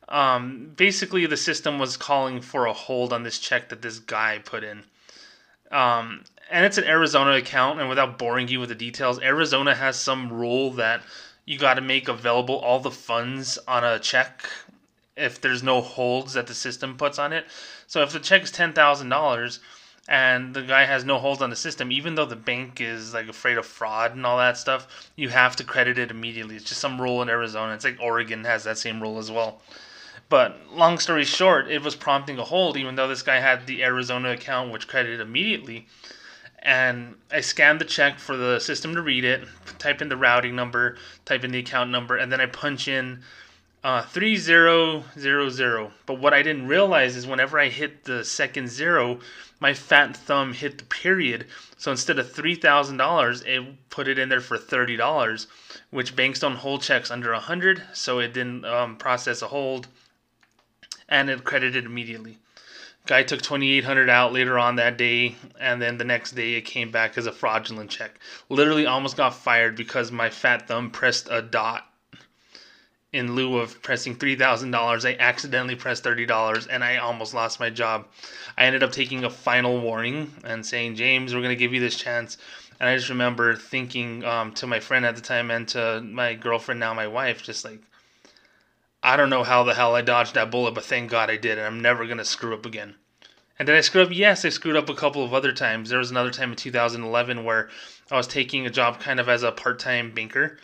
[0.10, 4.40] um, basically, the system was calling for a hold on this check that this guy
[4.44, 4.84] put in.
[5.72, 10.00] Um, and it's an Arizona account, and without boring you with the details, Arizona has
[10.00, 11.02] some rule that
[11.46, 14.48] you got to make available all the funds on a check
[15.18, 17.46] if there's no holds that the system puts on it.
[17.88, 19.60] So if the check is ten thousand dollars
[20.08, 23.28] and the guy has no holds on the system, even though the bank is like
[23.28, 26.56] afraid of fraud and all that stuff, you have to credit it immediately.
[26.56, 27.74] It's just some rule in Arizona.
[27.74, 29.62] It's like Oregon has that same rule as well.
[30.28, 33.84] But long story short, it was prompting a hold, even though this guy had the
[33.84, 35.88] Arizona account, which credited immediately.
[36.60, 39.48] And I scanned the check for the system to read it,
[39.78, 43.22] type in the routing number, type in the account number, and then I punch in
[43.84, 45.92] uh, 3000.
[46.08, 49.20] But what I didn't realize is whenever I hit the second zero,
[49.60, 51.46] my fat thumb hit the period.
[51.78, 55.46] So instead of $3,000, it put it in there for $30,
[55.92, 59.88] which banks don't hold checks under 100, so it didn't um, process a hold
[61.10, 62.38] and it credited immediately.
[63.06, 66.90] Guy took 2800 out later on that day, and then the next day it came
[66.90, 68.20] back as a fraudulent check.
[68.50, 71.88] Literally almost got fired because my fat thumb pressed a dot
[73.16, 78.08] in lieu of pressing $3,000, I accidentally pressed $30 and I almost lost my job.
[78.58, 81.80] I ended up taking a final warning and saying, James, we're going to give you
[81.80, 82.38] this chance.
[82.78, 86.34] And I just remember thinking um, to my friend at the time and to my
[86.34, 87.80] girlfriend, now my wife, just like,
[89.06, 91.58] I don't know how the hell I dodged that bullet, but thank God I did,
[91.58, 92.96] and I'm never going to screw up again.
[93.58, 94.10] And did I screw up?
[94.12, 95.90] Yes, I screwed up a couple of other times.
[95.90, 97.70] There was another time in 2011 where
[98.12, 100.58] I was taking a job kind of as a part time banker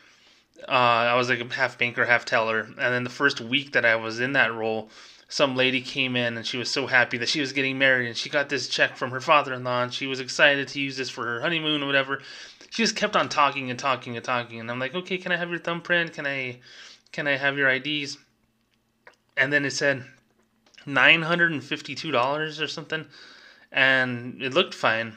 [0.68, 2.62] uh, I was like a half banker, half teller.
[2.62, 4.90] And then the first week that I was in that role,
[5.28, 8.18] some lady came in and she was so happy that she was getting married and
[8.18, 10.98] she got this check from her father in law and she was excited to use
[10.98, 12.22] this for her honeymoon or whatever.
[12.70, 15.38] She just kept on talking and talking and talking and I'm like, okay, can I
[15.38, 16.14] have your thumbprint?
[16.14, 16.60] Can I
[17.12, 18.18] can I have your IDs?
[19.38, 20.06] And then it said
[20.86, 23.06] nine hundred and fifty two dollars or something.
[23.72, 25.16] And it looked fine.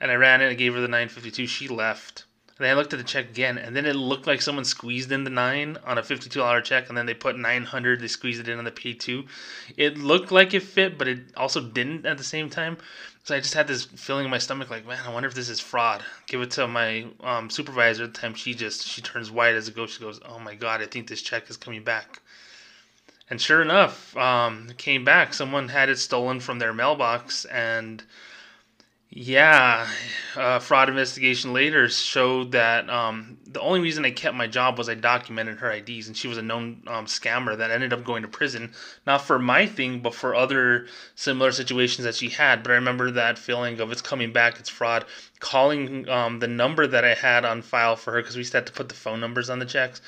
[0.00, 2.24] And I ran it, I gave her the nine fifty two, she left
[2.58, 5.22] and I looked at the check again, and then it looked like someone squeezed in
[5.22, 8.00] the nine on a fifty-two dollar check, and then they put nine hundred.
[8.00, 9.26] They squeezed it in on the P two.
[9.76, 12.76] It looked like it fit, but it also didn't at the same time.
[13.24, 15.50] So I just had this feeling in my stomach, like, man, I wonder if this
[15.50, 16.02] is fraud.
[16.26, 18.04] Give it to my um, supervisor.
[18.04, 19.94] At the time, she just she turns white as a ghost.
[19.94, 22.20] She goes, "Oh my god, I think this check is coming back."
[23.30, 25.34] And sure enough, um, came back.
[25.34, 28.02] Someone had it stolen from their mailbox, and
[29.10, 29.88] yeah,
[30.36, 34.88] uh, fraud investigation later showed that um, the only reason I kept my job was
[34.88, 38.22] I documented her IDs, and she was a known um, scammer that ended up going
[38.22, 38.72] to prison,
[39.06, 42.62] not for my thing, but for other similar situations that she had.
[42.62, 45.04] But I remember that feeling of it's coming back, it's fraud.
[45.40, 48.58] Calling um, the number that I had on file for her because we used to
[48.58, 50.00] have to put the phone numbers on the checks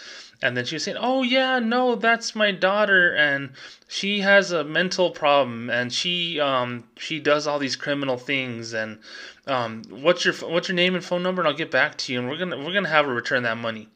[0.43, 3.51] and then she was saying, "Oh yeah, no, that's my daughter, and
[3.87, 8.99] she has a mental problem, and she um she does all these criminal things, and
[9.47, 12.21] um what's your what's your name and phone number, and I'll get back to you,
[12.21, 13.89] and we're gonna we're gonna have her return that money."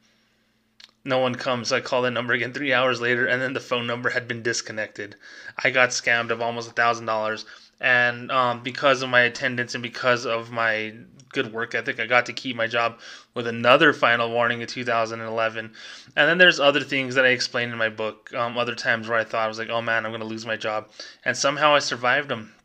[1.07, 1.71] No one comes.
[1.71, 4.41] I call that number again three hours later, and then the phone number had been
[4.41, 5.15] disconnected.
[5.63, 7.45] I got scammed of almost a thousand dollars,
[7.79, 10.93] and um, because of my attendance and because of my
[11.35, 11.99] good work ethic.
[11.99, 12.99] I got to keep my job
[13.35, 15.71] with another final warning in 2011.
[16.15, 19.19] And then there's other things that I explained in my book, um, other times where
[19.19, 20.89] I thought I was like, oh man, I'm going to lose my job.
[21.23, 22.55] And somehow I survived them.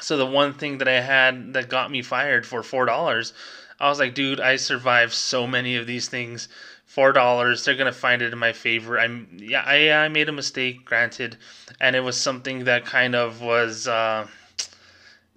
[0.00, 3.32] So the one thing that I had that got me fired for $4,
[3.80, 6.48] I was like, dude, I survived so many of these things.
[6.86, 8.98] Four dollars, they're gonna find it in my favor.
[8.98, 11.36] I'm yeah, I I made a mistake, granted,
[11.78, 14.26] and it was something that kind of was uh,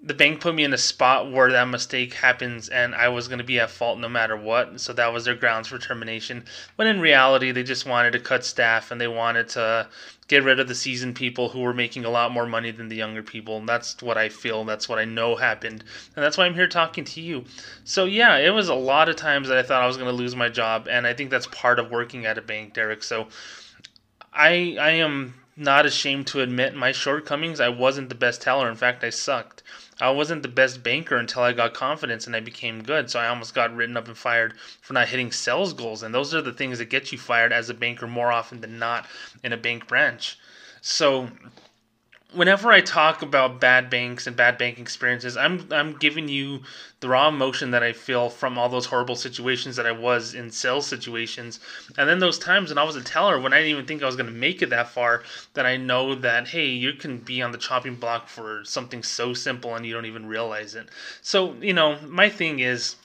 [0.04, 3.38] the bank put me in a spot where that mistake happens and I was going
[3.38, 4.82] to be at fault no matter what.
[4.82, 6.44] So that was their grounds for termination.
[6.76, 9.88] When in reality, they just wanted to cut staff and they wanted to
[10.28, 12.96] get rid of the seasoned people who were making a lot more money than the
[12.96, 13.58] younger people.
[13.58, 14.66] And that's what I feel.
[14.66, 15.84] That's what I know happened.
[16.16, 17.46] And that's why I'm here talking to you.
[17.84, 20.16] So yeah, it was a lot of times that I thought I was going to
[20.16, 20.88] lose my job.
[20.90, 23.04] And I think that's part of working at a bank, Derek.
[23.04, 23.28] So
[24.34, 27.60] I, I am not ashamed to admit my shortcomings.
[27.60, 28.70] I wasn't the best teller.
[28.70, 29.62] In fact, I sucked.
[30.02, 33.12] I wasn't the best banker until I got confidence and I became good.
[33.12, 36.02] So I almost got written up and fired for not hitting sales goals.
[36.02, 38.80] And those are the things that get you fired as a banker more often than
[38.80, 39.06] not
[39.44, 40.40] in a bank branch.
[40.82, 41.30] So
[42.34, 46.62] whenever I talk about bad banks and bad banking experiences, I'm I'm giving you
[47.00, 50.52] the raw emotion that I feel from all those horrible situations that I was in
[50.52, 51.60] sales situations,
[51.98, 54.06] and then those times when I was a teller when I didn't even think I
[54.06, 55.24] was going to make it that far,
[55.54, 59.34] that I know that hey, you can be on the chopping block for something so
[59.34, 60.90] simple and you don't even realize it.
[61.22, 62.96] So you know, my thing is.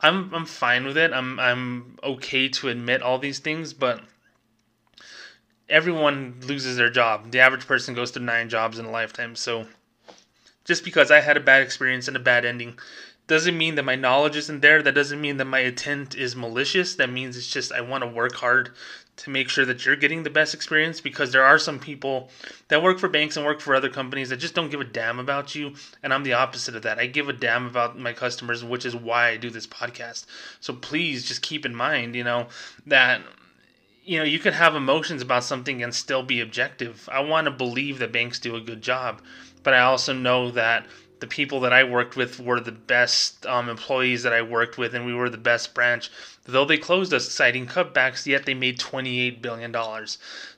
[0.00, 1.12] I'm I'm fine with it.
[1.12, 4.02] I'm I'm okay to admit all these things, but
[5.68, 7.30] everyone loses their job.
[7.30, 9.36] The average person goes through nine jobs in a lifetime.
[9.36, 9.66] So
[10.64, 12.78] just because I had a bad experience and a bad ending
[13.26, 14.82] doesn't mean that my knowledge isn't there.
[14.82, 16.94] That doesn't mean that my intent is malicious.
[16.96, 18.70] That means it's just I want to work hard
[19.16, 22.28] to make sure that you're getting the best experience because there are some people
[22.68, 25.20] that work for banks and work for other companies that just don't give a damn
[25.20, 26.98] about you and I'm the opposite of that.
[26.98, 30.26] I give a damn about my customers, which is why I do this podcast.
[30.60, 32.48] So please just keep in mind, you know,
[32.86, 33.22] that
[34.04, 37.08] you know, you could have emotions about something and still be objective.
[37.10, 39.22] I want to believe that banks do a good job,
[39.62, 40.86] but I also know that
[41.20, 44.94] the people that I worked with were the best um, employees that I worked with,
[44.94, 46.10] and we were the best branch.
[46.44, 49.74] Though they closed us, citing cutbacks, yet they made $28 billion.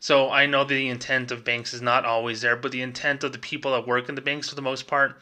[0.01, 3.33] So I know the intent of banks is not always there, but the intent of
[3.33, 5.21] the people that work in the banks, for the most part,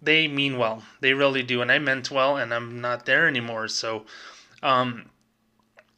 [0.00, 0.82] they mean well.
[1.00, 1.60] They really do.
[1.60, 3.68] And I meant well, and I'm not there anymore.
[3.68, 4.06] So,
[4.62, 5.10] um,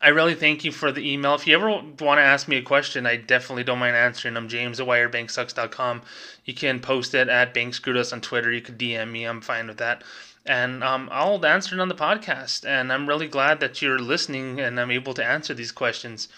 [0.04, 1.34] I really thank you for the email.
[1.34, 4.36] If you ever want to ask me a question, I definitely don't mind answering.
[4.36, 6.02] I'm James at whyyourbanksucks.com.
[6.44, 8.52] You can post it at bankscrewedus on Twitter.
[8.52, 9.24] You could DM me.
[9.24, 10.04] I'm fine with that.
[10.44, 12.68] And um, I'll answer it on the podcast.
[12.68, 16.28] And I'm really glad that you're listening and I'm able to answer these questions.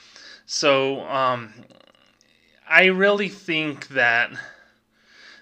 [0.47, 1.53] So um,
[2.69, 4.31] I really think that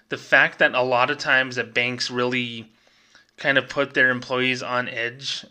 [0.09, 2.71] the fact that a lot of times that banks really
[3.37, 5.45] kind of put their employees on edge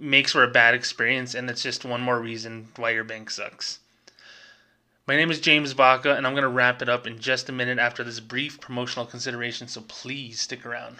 [0.00, 3.78] makes for a bad experience, and it's just one more reason why your bank sucks.
[5.06, 7.52] My name is James Baca, and I'm going to wrap it up in just a
[7.52, 10.96] minute after this brief promotional consideration, so please stick around.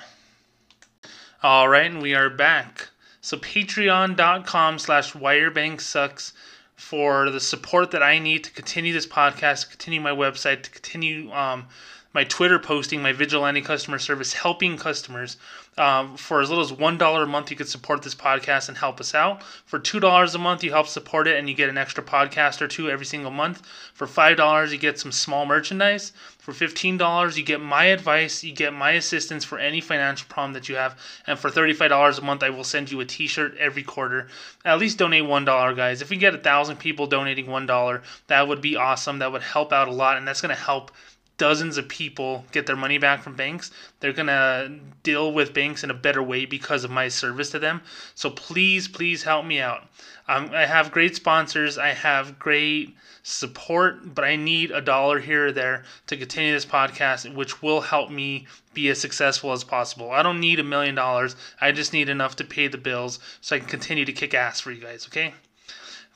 [1.43, 2.89] All right, and we are back.
[3.21, 6.33] So patreon.com slash whyyourbanksucks
[6.75, 11.31] for the support that I need to continue this podcast, continue my website, to continue
[11.33, 11.67] um,
[12.15, 15.37] my Twitter posting, my vigilante customer service, helping customers.
[15.79, 18.99] Um, for as little as $1 a month, you could support this podcast and help
[19.01, 19.45] us out.
[19.65, 22.67] For $2 a month, you help support it and you get an extra podcast or
[22.67, 23.63] two every single month.
[23.95, 26.13] For $5, you get some small merchandise.
[26.39, 30.69] For $15, you get my advice, you get my assistance for any financial problem that
[30.69, 30.99] you have.
[31.27, 34.29] And for $35 a month, I will send you a t shirt every quarter.
[34.65, 36.03] At least donate $1, guys.
[36.03, 39.21] If we get a thousand people donating $1, that would be awesome.
[39.21, 40.91] That would help out a lot, and that's going to help
[41.39, 43.71] dozens of people get their money back from banks.
[44.01, 47.59] They're going to deal with banks in a better way because of my service to
[47.59, 47.81] them.
[48.15, 49.89] So please, please help me out.
[50.29, 55.47] Um, I have great sponsors, I have great support, but I need a dollar here
[55.47, 60.11] or there to continue this podcast, which will help me be as successful as possible.
[60.11, 63.57] I don't need a million dollars, I just need enough to pay the bills so
[63.57, 65.33] I can continue to kick ass for you guys, okay?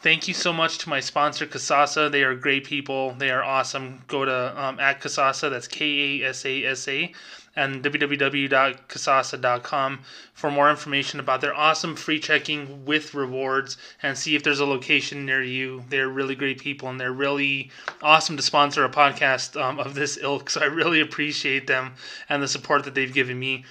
[0.02, 2.10] Thank you so much to my sponsor, Kasasa.
[2.10, 3.12] They are great people.
[3.12, 4.02] They are awesome.
[4.08, 7.12] Go to um, at Kasasa, that's K A S A S A,
[7.54, 10.00] and www.kasasa.com
[10.34, 14.66] for more information about their awesome free checking with rewards and see if there's a
[14.66, 15.84] location near you.
[15.88, 17.70] They're really great people and they're really
[18.02, 20.50] awesome to sponsor a podcast um, of this ilk.
[20.50, 21.94] So I really appreciate them
[22.28, 23.64] and the support that they've given me.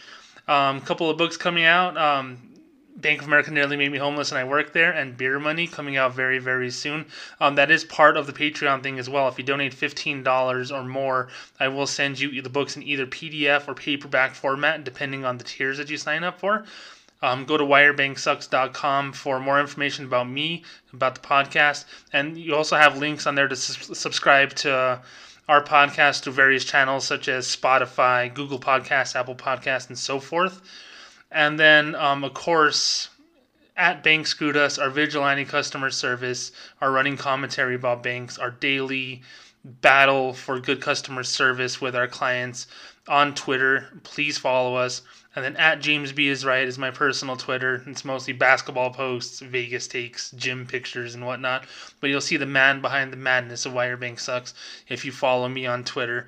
[0.47, 1.97] A um, couple of books coming out.
[1.97, 2.50] Um,
[2.95, 4.91] Bank of America nearly made me homeless, and I work there.
[4.91, 7.05] And Beer Money coming out very, very soon.
[7.39, 9.27] Um, that is part of the Patreon thing as well.
[9.27, 11.29] If you donate fifteen dollars or more,
[11.59, 15.43] I will send you the books in either PDF or paperback format, depending on the
[15.43, 16.65] tiers that you sign up for.
[17.23, 22.77] Um, go to whyyourbanksucks.com for more information about me, about the podcast, and you also
[22.77, 25.01] have links on there to su- subscribe to
[25.47, 30.61] our podcast through various channels such as Spotify, Google Podcasts, Apple Podcasts, and so forth.
[31.31, 33.09] And then, um, of course,
[33.77, 36.51] at Bank Us, our vigilante customer service,
[36.81, 39.21] our running commentary about banks, our daily
[39.63, 42.67] battle for good customer service with our clients
[43.07, 43.87] on Twitter.
[44.03, 45.01] Please follow us.
[45.35, 47.83] And then at James B is right is my personal Twitter.
[47.87, 51.65] It's mostly basketball posts, Vegas takes, gym pictures, and whatnot.
[52.01, 54.53] But you'll see the man behind the madness of Why Your Bank Sucks
[54.89, 56.27] if you follow me on Twitter.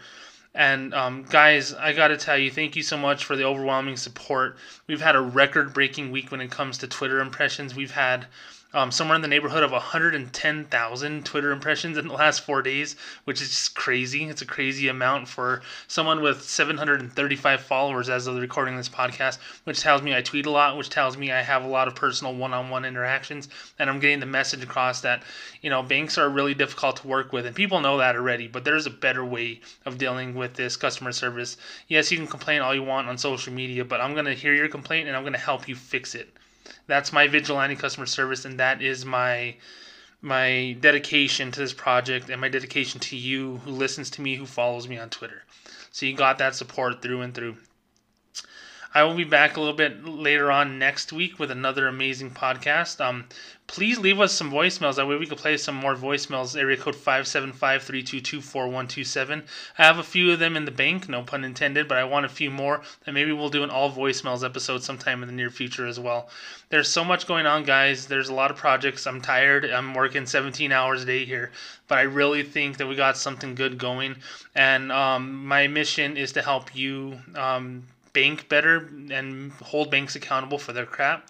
[0.55, 3.97] And um, guys, I got to tell you, thank you so much for the overwhelming
[3.97, 4.57] support.
[4.85, 7.73] We've had a record breaking week when it comes to Twitter impressions.
[7.73, 8.27] We've had
[8.73, 12.95] um, somewhere in the neighborhood of 110,000 Twitter impressions in the last four days,
[13.25, 14.23] which is just crazy.
[14.23, 18.89] It's a crazy amount for someone with 735 followers as of the recording of this
[18.89, 21.87] podcast, which tells me I tweet a lot, which tells me I have a lot
[21.87, 23.47] of personal one-on-one interactions,
[23.77, 25.21] and I'm getting the message across that
[25.61, 28.47] you know banks are really difficult to work with, and people know that already.
[28.47, 31.57] But there's a better way of dealing with this customer service.
[31.87, 34.67] Yes, you can complain all you want on social media, but I'm gonna hear your
[34.67, 36.35] complaint and I'm gonna help you fix it.
[36.87, 39.55] That's my vigilante customer service, and that is my
[40.21, 44.45] my dedication to this project and my dedication to you who listens to me, who
[44.45, 45.43] follows me on Twitter.
[45.91, 47.57] So you got that support through and through.
[48.95, 53.03] I will be back a little bit later on next week with another amazing podcast.
[53.03, 53.25] Um,
[53.67, 54.95] please leave us some voicemails.
[54.95, 56.59] That way we can play some more voicemails.
[56.59, 59.43] Area code 575-322-4127.
[59.77, 62.25] I have a few of them in the bank, no pun intended, but I want
[62.25, 62.81] a few more.
[63.05, 66.29] And maybe we'll do an all voicemails episode sometime in the near future as well.
[66.69, 68.07] There's so much going on, guys.
[68.07, 69.07] There's a lot of projects.
[69.07, 69.65] I'm tired.
[69.65, 71.51] I'm working 17 hours a day here,
[71.87, 74.15] but I really think that we got something good going.
[74.55, 77.83] And um, my mission is to help you um,
[78.13, 81.29] bank better and hold banks accountable for their crap.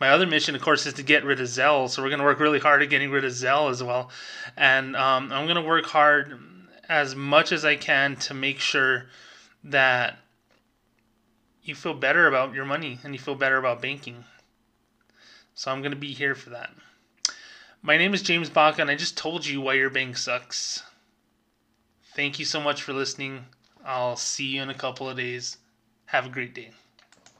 [0.00, 1.88] My other mission, of course, is to get rid of Zelle.
[1.88, 4.10] So we're going to work really hard at getting rid of Zelle as well.
[4.56, 6.38] And um, I'm going to work hard
[6.88, 9.06] as much as I can to make sure
[9.64, 10.18] that
[11.62, 14.24] you feel better about your money and you feel better about banking.
[15.54, 16.70] So I'm going to be here for that.
[17.80, 20.82] My name is James Baca, and I just told you why your bank sucks.
[22.14, 23.46] Thank you so much for listening.
[23.84, 25.58] I'll see you in a couple of days.
[26.06, 26.70] Have a great day.